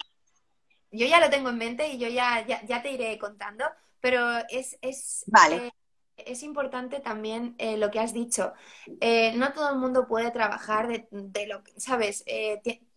[0.91, 3.65] Yo ya lo tengo en mente y yo ya, ya, te iré contando,
[3.99, 5.67] pero es, es vale.
[5.67, 5.71] Eh,
[6.17, 8.53] es importante también eh, lo que has dicho.
[8.99, 12.23] Eh, no todo el mundo puede trabajar de, lo que, ¿sabes?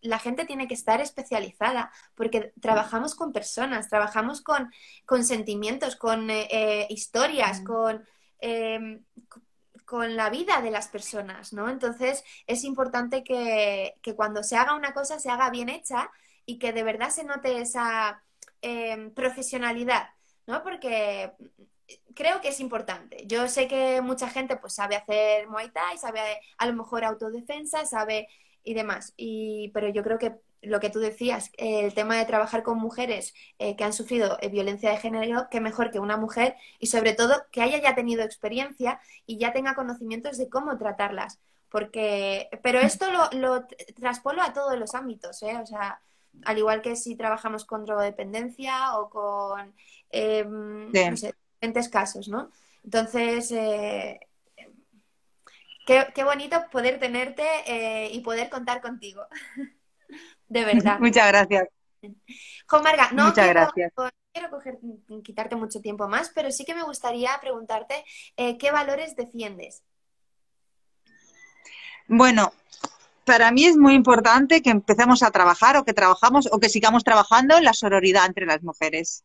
[0.05, 4.71] Eh, la gente tiene que estar especializada porque trabajamos con personas, trabajamos con,
[5.07, 6.29] con sentimientos, con
[6.89, 8.05] historias, con,
[8.39, 9.05] em,
[9.85, 11.69] con la vida de las personas, ¿no?
[11.69, 16.11] Entonces es importante que, que cuando se haga una cosa se haga bien hecha
[16.47, 18.23] y que de verdad se note esa
[18.63, 20.09] em, profesionalidad,
[20.47, 20.63] ¿no?
[20.63, 21.33] Porque
[22.15, 23.25] creo que es importante.
[23.27, 26.21] Yo sé que mucha gente pues sabe hacer Muay Thai, sabe
[26.59, 28.29] a lo mejor autodefensa, sabe
[28.65, 29.13] y demás.
[29.17, 33.35] Y, pero yo creo que lo que tú decías, el tema de trabajar con mujeres
[33.59, 37.13] eh, que han sufrido eh, violencia de género, qué mejor que una mujer y sobre
[37.13, 41.39] todo que haya ya tenido experiencia y ya tenga conocimientos de cómo tratarlas.
[41.69, 45.57] Porque, pero esto lo, lo traspolo a todos los ámbitos, ¿eh?
[45.61, 46.01] O sea,
[46.45, 49.75] al igual que si trabajamos con drogodependencia o con,
[50.11, 51.35] em, no sé,
[51.91, 52.51] casos, ¿no?
[52.85, 53.53] Entonces,
[55.87, 59.27] qué, bonito poder tenerte eh, y poder contar contigo.
[60.49, 60.99] de verdad.
[61.01, 61.69] Muchas gracias.
[62.67, 63.93] Jo Marga, no Muchas quiero, gracias.
[64.33, 68.05] quiero quitarte mucho tiempo más, pero sí que me gustaría preguntarte
[68.37, 69.83] eh, qué valores defiendes.
[72.07, 72.53] Bueno,
[73.25, 77.05] para mí es muy importante que empecemos a trabajar o que trabajamos o que sigamos
[77.05, 79.25] trabajando en la sororidad entre las mujeres.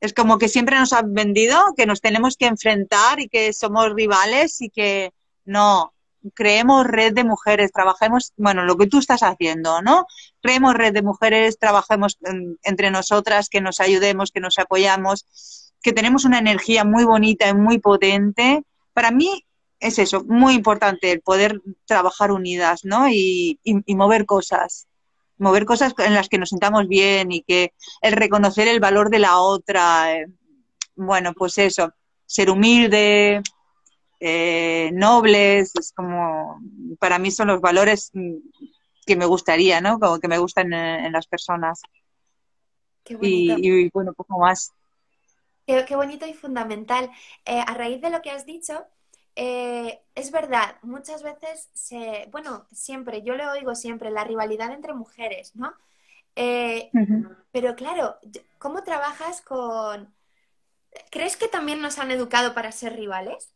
[0.00, 3.92] Es como que siempre nos han vendido que nos tenemos que enfrentar y que somos
[3.92, 5.12] rivales y que
[5.46, 5.92] no,
[6.34, 10.06] creemos red de mujeres, trabajemos, bueno, lo que tú estás haciendo, ¿no?
[10.42, 12.18] Creemos red de mujeres, trabajemos
[12.62, 17.54] entre nosotras, que nos ayudemos, que nos apoyamos, que tenemos una energía muy bonita y
[17.54, 18.62] muy potente.
[18.92, 19.44] Para mí
[19.80, 23.08] es eso, muy importante el poder trabajar unidas, ¿no?
[23.08, 24.86] y mover cosas
[25.38, 29.18] mover cosas en las que nos sintamos bien y que el reconocer el valor de
[29.18, 30.26] la otra, eh,
[30.94, 31.92] bueno, pues eso,
[32.24, 33.42] ser humilde,
[34.20, 36.60] eh, nobles, es como,
[36.98, 38.12] para mí son los valores
[39.06, 39.98] que me gustaría, ¿no?
[39.98, 41.82] Como que me gustan en, las personas.
[43.04, 44.72] Qué y, bueno, poco más.
[45.66, 47.10] Qué, qué bonito y fundamental.
[47.44, 48.86] Eh, a raíz de lo que has dicho,
[49.38, 54.94] eh, es verdad, muchas veces se, bueno, siempre, yo le oigo siempre, la rivalidad entre
[54.94, 55.74] mujeres, ¿no?
[56.36, 56.90] Eh,
[57.52, 58.16] pero claro,
[58.58, 60.14] ¿cómo trabajas con...
[61.10, 63.52] ¿Crees que también nos han educado para ser rivales?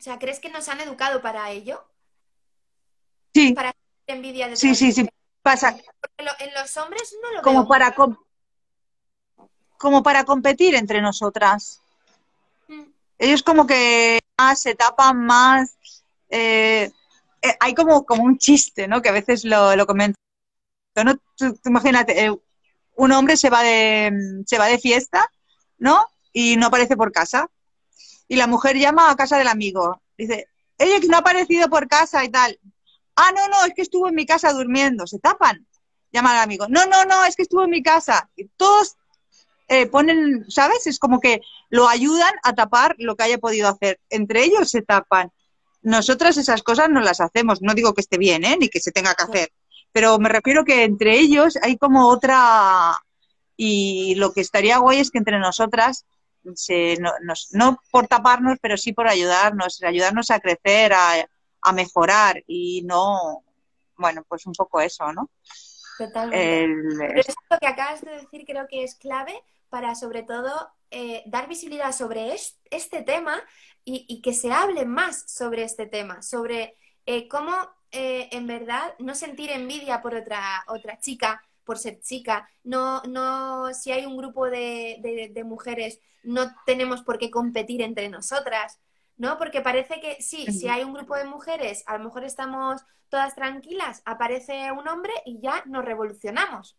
[0.00, 1.84] O sea, ¿crees que nos han educado para ello?
[3.34, 3.52] Sí.
[3.52, 3.74] Para
[4.06, 5.06] envidia de Sí, sí, sí.
[5.42, 5.76] Pasa.
[6.16, 7.68] En los hombres no lo como veo.
[7.68, 7.94] Para
[9.76, 11.82] como para competir entre nosotras.
[12.68, 12.84] Mm.
[13.18, 15.76] Ellos como que más se tapan más.
[16.30, 16.90] Eh,
[17.42, 19.02] eh, hay como, como un chiste, ¿no?
[19.02, 20.18] Que a veces lo, lo comento.
[21.04, 21.14] ¿no?
[21.36, 22.34] Tú, imagínate, eh,
[22.96, 25.30] un hombre se va de se va de fiesta,
[25.76, 26.06] ¿no?
[26.32, 27.50] Y no aparece por casa.
[28.30, 30.00] Y la mujer llama a casa del amigo.
[30.16, 30.46] Dice,
[30.78, 32.60] oye, que no ha aparecido por casa y tal.
[33.16, 35.04] Ah, no, no, es que estuvo en mi casa durmiendo.
[35.08, 35.66] Se tapan.
[36.12, 36.66] Llama al amigo.
[36.68, 38.30] No, no, no, es que estuvo en mi casa.
[38.36, 38.96] Y todos
[39.66, 40.86] eh, ponen, ¿sabes?
[40.86, 43.98] Es como que lo ayudan a tapar lo que haya podido hacer.
[44.10, 45.32] Entre ellos se tapan.
[45.82, 47.62] Nosotras esas cosas no las hacemos.
[47.62, 48.56] No digo que esté bien, ¿eh?
[48.60, 49.52] Ni que se tenga que hacer.
[49.90, 52.96] Pero me refiero que entre ellos hay como otra...
[53.56, 56.06] Y lo que estaría guay es que entre nosotras
[56.54, 57.12] se, no,
[57.52, 61.14] no, por taparnos, pero sí por ayudarnos, ayudarnos a crecer, a,
[61.62, 63.44] a mejorar y no,
[63.96, 65.30] bueno, pues un poco eso, ¿no?
[65.98, 67.06] Totalmente.
[67.06, 69.34] Pero esto que acabas de decir creo que es clave
[69.68, 72.34] para sobre todo eh, dar visibilidad sobre
[72.70, 73.40] este tema
[73.84, 76.76] y, que se hable más sobre este tema, sobre
[77.06, 77.52] eh, cómo
[77.90, 83.72] eh, en verdad no sentir envidia por otra, otra chica, por ser chica, no, no,
[83.74, 88.80] si hay un grupo de, de mujeres, no tenemos por qué competir entre nosotras,
[89.16, 89.38] ¿no?
[89.38, 93.36] Porque parece que sí, si hay un grupo de mujeres, a lo mejor estamos todas
[93.36, 96.76] tranquilas, aparece un hombre y ya nos revolucionamos.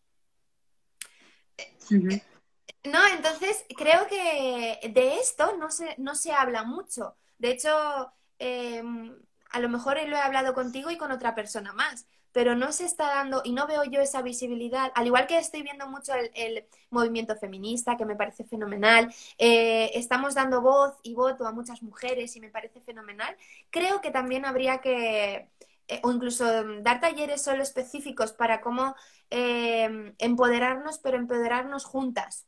[2.83, 7.15] No, entonces creo que de esto no se, no se habla mucho.
[7.37, 9.15] De hecho, em,
[9.51, 12.85] a lo mejor lo he hablado contigo y con otra persona más, pero no se
[12.85, 16.65] está dando y no veo yo esa visibilidad, al igual que estoy viendo mucho el,
[16.89, 22.35] movimiento feminista, que me parece fenomenal, eh, estamos dando voz y voto a muchas mujeres
[22.35, 23.35] y me parece fenomenal,
[23.69, 25.47] creo que también habría que,
[25.87, 26.45] eh, o incluso
[26.81, 28.95] dar talleres solo específicos para cómo
[29.29, 32.45] em, empoderarnos, pero empoderarnos juntas.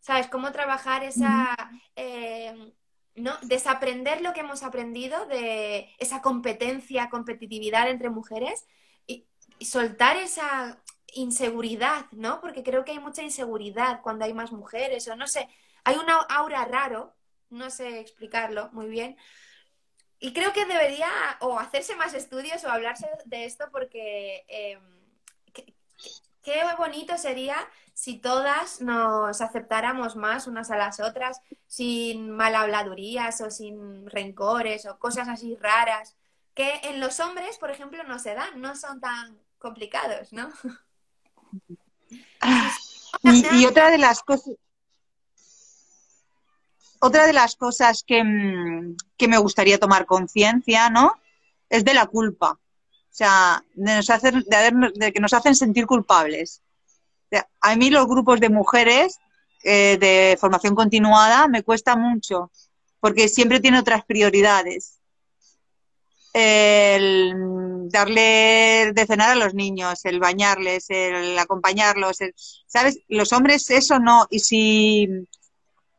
[0.00, 0.28] ¿Sabes?
[0.28, 1.56] Cómo trabajar esa...
[1.96, 2.72] Em,
[3.14, 3.32] ¿no?
[3.42, 8.64] Desaprender lo que hemos aprendido de esa competencia, competitividad entre mujeres
[9.60, 10.78] soltar esa
[11.14, 12.40] inseguridad, ¿no?
[12.40, 15.48] Porque creo que hay mucha inseguridad cuando hay más mujeres o no sé,
[15.84, 17.14] hay una aura raro,
[17.50, 19.16] no sé explicarlo muy bien.
[20.20, 21.08] Y creo que debería
[21.40, 24.80] o hacerse más estudios o hablarse de esto porque em,
[26.42, 27.56] qué, bonito sería
[27.94, 34.98] si todas nos aceptáramos más unas a las otras sin malhabladurías o sin rencores o
[34.98, 36.16] cosas así raras
[36.54, 40.50] que en los hombres, por ejemplo, no se dan, no son tan complicados, ¿no?
[43.22, 44.54] y, otra de las cosas
[47.00, 51.12] otra de las cosas que, mm, que me gustaría tomar conciencia, ¿no?
[51.68, 52.52] Es de la culpa.
[52.52, 52.58] O
[53.18, 56.62] sea, de, nos hacer, de, que nos hacen sentir culpables.
[57.60, 59.18] a mí los grupos de mujeres
[59.62, 62.50] eh, de formación continuada me cuesta mucho,
[63.00, 64.97] porque siempre tiene otras prioridades
[66.32, 67.34] el
[67.90, 72.18] darle de cenar a los niños, el bañarles, el acompañarlos,
[72.66, 73.00] ¿sabes?
[73.08, 74.26] Los hombres eso no.
[74.30, 75.08] Y si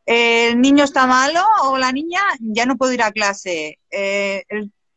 [0.06, 3.78] el niño está malo o la niña, ya no puedo ir a clase.
[3.90, 4.44] Eh,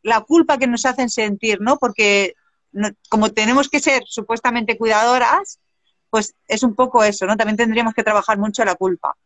[0.02, 1.78] la culpa que nos hacen sentir, ¿no?
[1.78, 2.34] Porque
[3.08, 5.60] como tenemos que ser supuestamente cuidadoras,
[6.10, 7.36] pues es un poco eso, ¿no?
[7.36, 9.16] También tendríamos que trabajar mucho la culpa.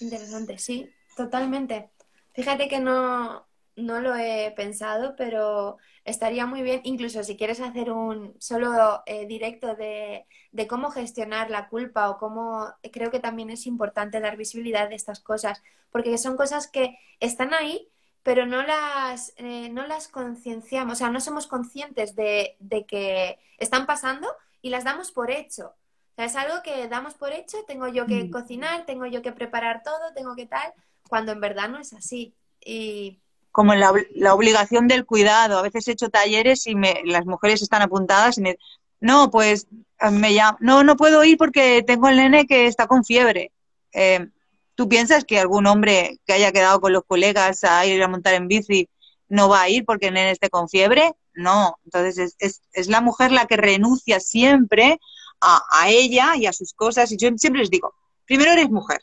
[0.00, 1.90] Interesante, sí, totalmente.
[2.34, 3.46] Fíjate que no,
[3.80, 9.26] no lo he pensado, pero estaría muy bien, incluso si quieres hacer un solo eh,
[9.26, 10.26] directo de,
[10.68, 15.20] cómo gestionar la culpa o cómo creo que también es importante dar visibilidad de estas
[15.20, 17.88] cosas, porque son cosas que están ahí,
[18.22, 22.56] pero no las, eh, no las concienciamos, o sea, no somos conscientes de,
[22.86, 24.28] que están pasando
[24.62, 25.74] y las damos por hecho.
[26.12, 28.30] O sea, es algo que damos por hecho, tengo yo que mm.
[28.30, 30.72] cocinar, tengo yo que preparar todo, tengo que tal,
[31.08, 32.34] cuando en verdad no es así.
[32.62, 33.20] Y
[33.52, 35.58] como la, la obligación del cuidado.
[35.58, 38.58] A veces he hecho talleres y me, las mujeres están apuntadas y me
[39.00, 39.66] no, pues
[40.12, 43.50] me llama, no, no puedo ir porque tengo el nene que está con fiebre.
[43.92, 44.26] Eh,
[44.74, 48.34] ¿Tú piensas que algún hombre que haya quedado con los colegas a ir a montar
[48.34, 48.88] en bici
[49.28, 51.14] no va a ir porque el nene esté con fiebre?
[51.34, 55.00] No, entonces es, es, la mujer la que renuncia siempre
[55.40, 57.10] a, ella y a sus cosas.
[57.12, 57.94] Y yo siempre les digo,
[58.26, 59.00] primero eres mujer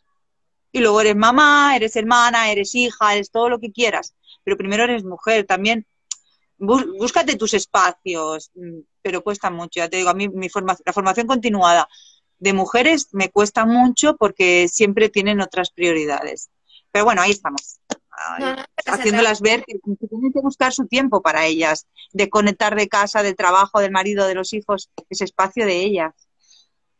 [0.71, 4.13] y luego eres mamá, eres hermana, eres hija, eres todo lo que quieras
[4.47, 5.85] pero primero eres mujer, también
[6.57, 10.47] búscate tus espacios, mm, pero cuesta mucho, ya te digo, a mí mi
[10.85, 11.89] la formación continuada
[12.39, 16.49] de mujeres me cuesta mucho porque siempre tienen otras prioridades.
[16.91, 17.81] Pero bueno, ahí estamos.
[18.85, 23.35] haciéndolas ver que, tienen que buscar su tiempo para ellas, de conectar de casa, del
[23.35, 26.13] trabajo, del marido, de los hijos, ese espacio de ellas.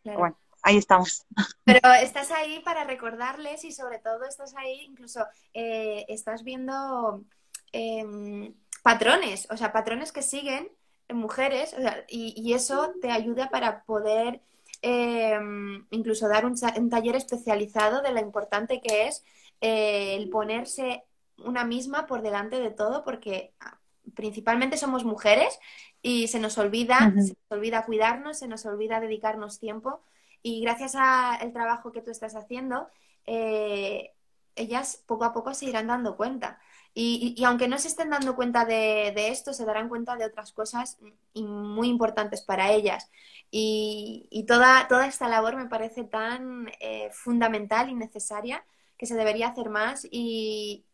[0.04, 1.26] Bueno, ahí estamos.
[1.64, 7.24] Pero estás ahí para recordarles y sobre todo estás ahí, incluso eh, estás viendo
[7.72, 8.53] em,
[8.84, 10.70] patrones, o sea, patrones que siguen
[11.07, 11.76] en mujeres
[12.09, 14.41] y, eso te ayuda para poder
[14.82, 16.55] em, incluso dar un,
[16.89, 19.24] taller especializado de lo importante que es
[19.61, 21.03] eh, el ponerse
[21.43, 23.78] una misma por delante de todo porque ah,
[24.15, 25.59] principalmente somos mujeres
[26.01, 30.01] y se nos olvida, se nos olvida cuidarnos, se nos olvida dedicarnos tiempo
[30.41, 32.88] y gracias al trabajo que tú estás haciendo,
[33.26, 34.13] eh,
[34.55, 36.59] ellas poco a poco se irán dando cuenta.
[37.00, 40.98] Y, aunque no se estén dando cuenta de, esto, se darán cuenta de otras cosas
[41.36, 43.10] muy importantes para ellas.
[43.52, 48.66] Y, toda, toda esta labor me parece tan eh, fundamental y necesaria
[48.98, 50.88] que se debería hacer más y,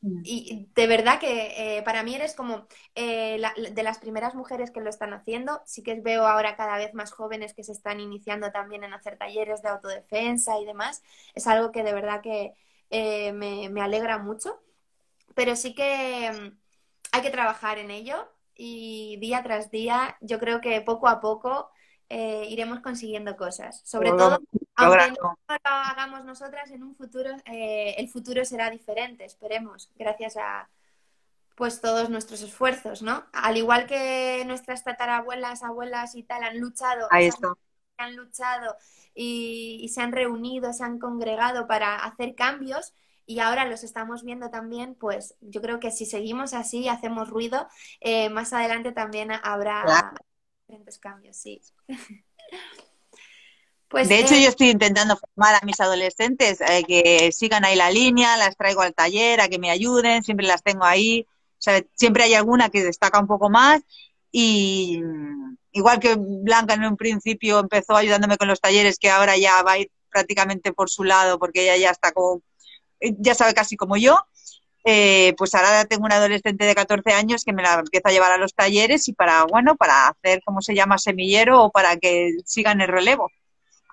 [0.00, 0.20] Mm.
[0.22, 3.40] Y de verdad que eh, para mí eres como eh,
[3.72, 5.60] de las primeras mujeres que lo están haciendo.
[5.66, 9.18] Sí que veo ahora cada vez más jóvenes que se están iniciando también en hacer
[9.18, 11.02] talleres de autodefensa y demás.
[11.34, 12.54] Es algo que de verdad que
[12.90, 14.60] eh, me, me, alegra mucho.
[15.38, 16.58] Pero sí que mm,
[17.12, 21.70] hay que trabajar en ello y día tras día yo creo que poco a poco
[22.10, 23.82] iremos consiguiendo cosas.
[23.84, 24.40] Sobre todo
[24.74, 30.36] aunque no lo hagamos nosotras en un futuro, eh, el futuro será diferente, esperemos, gracias
[30.36, 30.68] a
[31.54, 33.24] pues todos nuestros esfuerzos, ¿no?
[33.32, 37.06] Al igual que nuestras tatarabuelas, abuelas y tal han luchado,
[37.96, 38.76] han luchado
[39.14, 42.92] y, se han reunido, se han congregado para hacer cambios
[43.28, 47.68] y ahora los estamos viendo también, pues yo creo que si seguimos así, hacemos ruido,
[48.00, 50.14] eh, más adelante también habrá
[50.66, 51.60] diferentes cambios, sí.
[53.90, 57.90] Pues, de hecho, yo estoy intentando formar a mis adolescentes eh, que sigan ahí la
[57.90, 61.26] línea, las traigo al taller, a que me ayuden, siempre las tengo ahí.
[61.94, 63.80] siempre hay alguna que destaca un poco más
[64.30, 65.00] y
[65.72, 69.72] igual que Blanca en un principio empezó ayudándome con los talleres, que ahora ya va
[69.72, 72.42] a ir prácticamente por su lado porque ella ya está como,
[73.00, 74.18] ya sabe casi como yo.
[74.84, 78.32] Eh, pues ahora tengo una adolescente de 14 años que me la empieza a llevar
[78.32, 82.36] a los talleres y para, bueno, para hacer, ¿cómo se llama?, semillero o para que
[82.44, 83.30] sigan el relevo.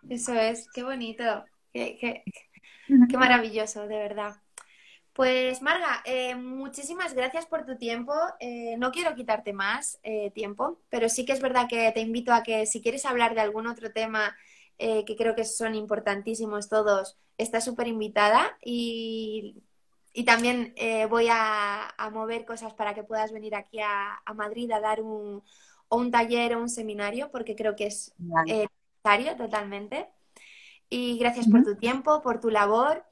[0.10, 1.44] Eso es, qué bonito,
[1.74, 2.24] qué,
[3.18, 4.36] maravilloso, de verdad.
[5.14, 8.14] Pues Marga, eh, muchísimas gracias por tu tiempo.
[8.40, 12.34] Eh, no quiero quitarte más eh, tiempo, pero sí que es verdad que te invito
[12.34, 14.36] a que si quieres hablar de algún otro tema
[14.78, 19.62] que creo que son importantísimos todos, estás súper invitada y,
[20.26, 20.74] también
[21.10, 25.44] voy a, mover cosas para que puedas venir aquí a, Madrid a dar un,
[25.90, 28.14] un taller o un seminario, porque creo que es
[29.38, 30.08] totalmente.
[30.90, 33.04] Y gracias por tu tiempo, por tu labor.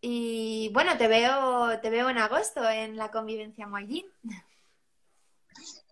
[0.00, 4.06] Y bueno, te veo, te veo en agosto en la convivencia Moallín.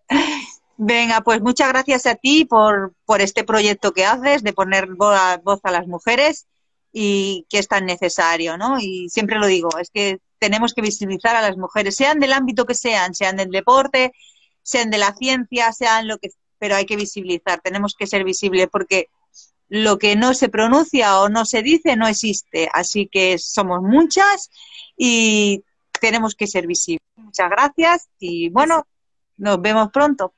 [0.81, 5.59] Venga, pues muchas gracias a ti por, por este proyecto que haces de poner voz
[5.63, 6.47] a las mujeres
[6.93, 8.79] y que es tan necesario, ¿no?
[8.79, 12.65] Y siempre lo digo, es que tenemos que visibilizar a las mujeres, sean del ámbito
[12.65, 14.13] que sean, sean del deporte,
[14.63, 18.69] sean de la ciencia, sean lo que, pero hay que visibilizar, tenemos que ser visibles
[18.71, 19.09] porque
[19.67, 22.69] lo que no se pronuncia o no se dice no existe.
[22.71, 24.49] Así que somos muchas
[24.95, 25.65] y
[25.99, 27.03] tenemos que ser visibles.
[27.17, 28.87] Muchas gracias y bueno,
[29.35, 30.33] nos vemos pronto.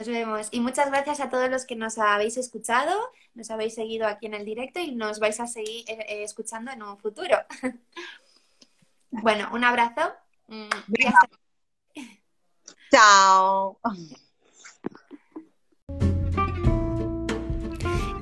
[0.00, 0.48] Nos vemos.
[0.50, 2.90] Y muchas gracias a todos los que nos habéis escuchado,
[3.34, 6.70] nos habéis seguido aquí en el directo y nos vais a seguir eh, eh, escuchando
[6.72, 7.36] en un futuro.
[9.10, 10.14] bueno, un abrazo.
[12.90, 13.78] Chao.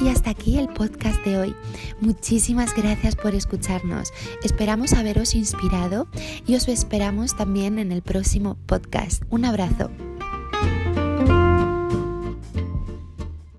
[0.00, 1.56] Y hasta aquí el podcast de hoy.
[2.00, 4.12] Muchísimas gracias por escucharnos.
[4.42, 6.08] Esperamos haberos inspirado
[6.44, 9.22] y os esperamos también en el próximo podcast.
[9.30, 9.92] Un abrazo.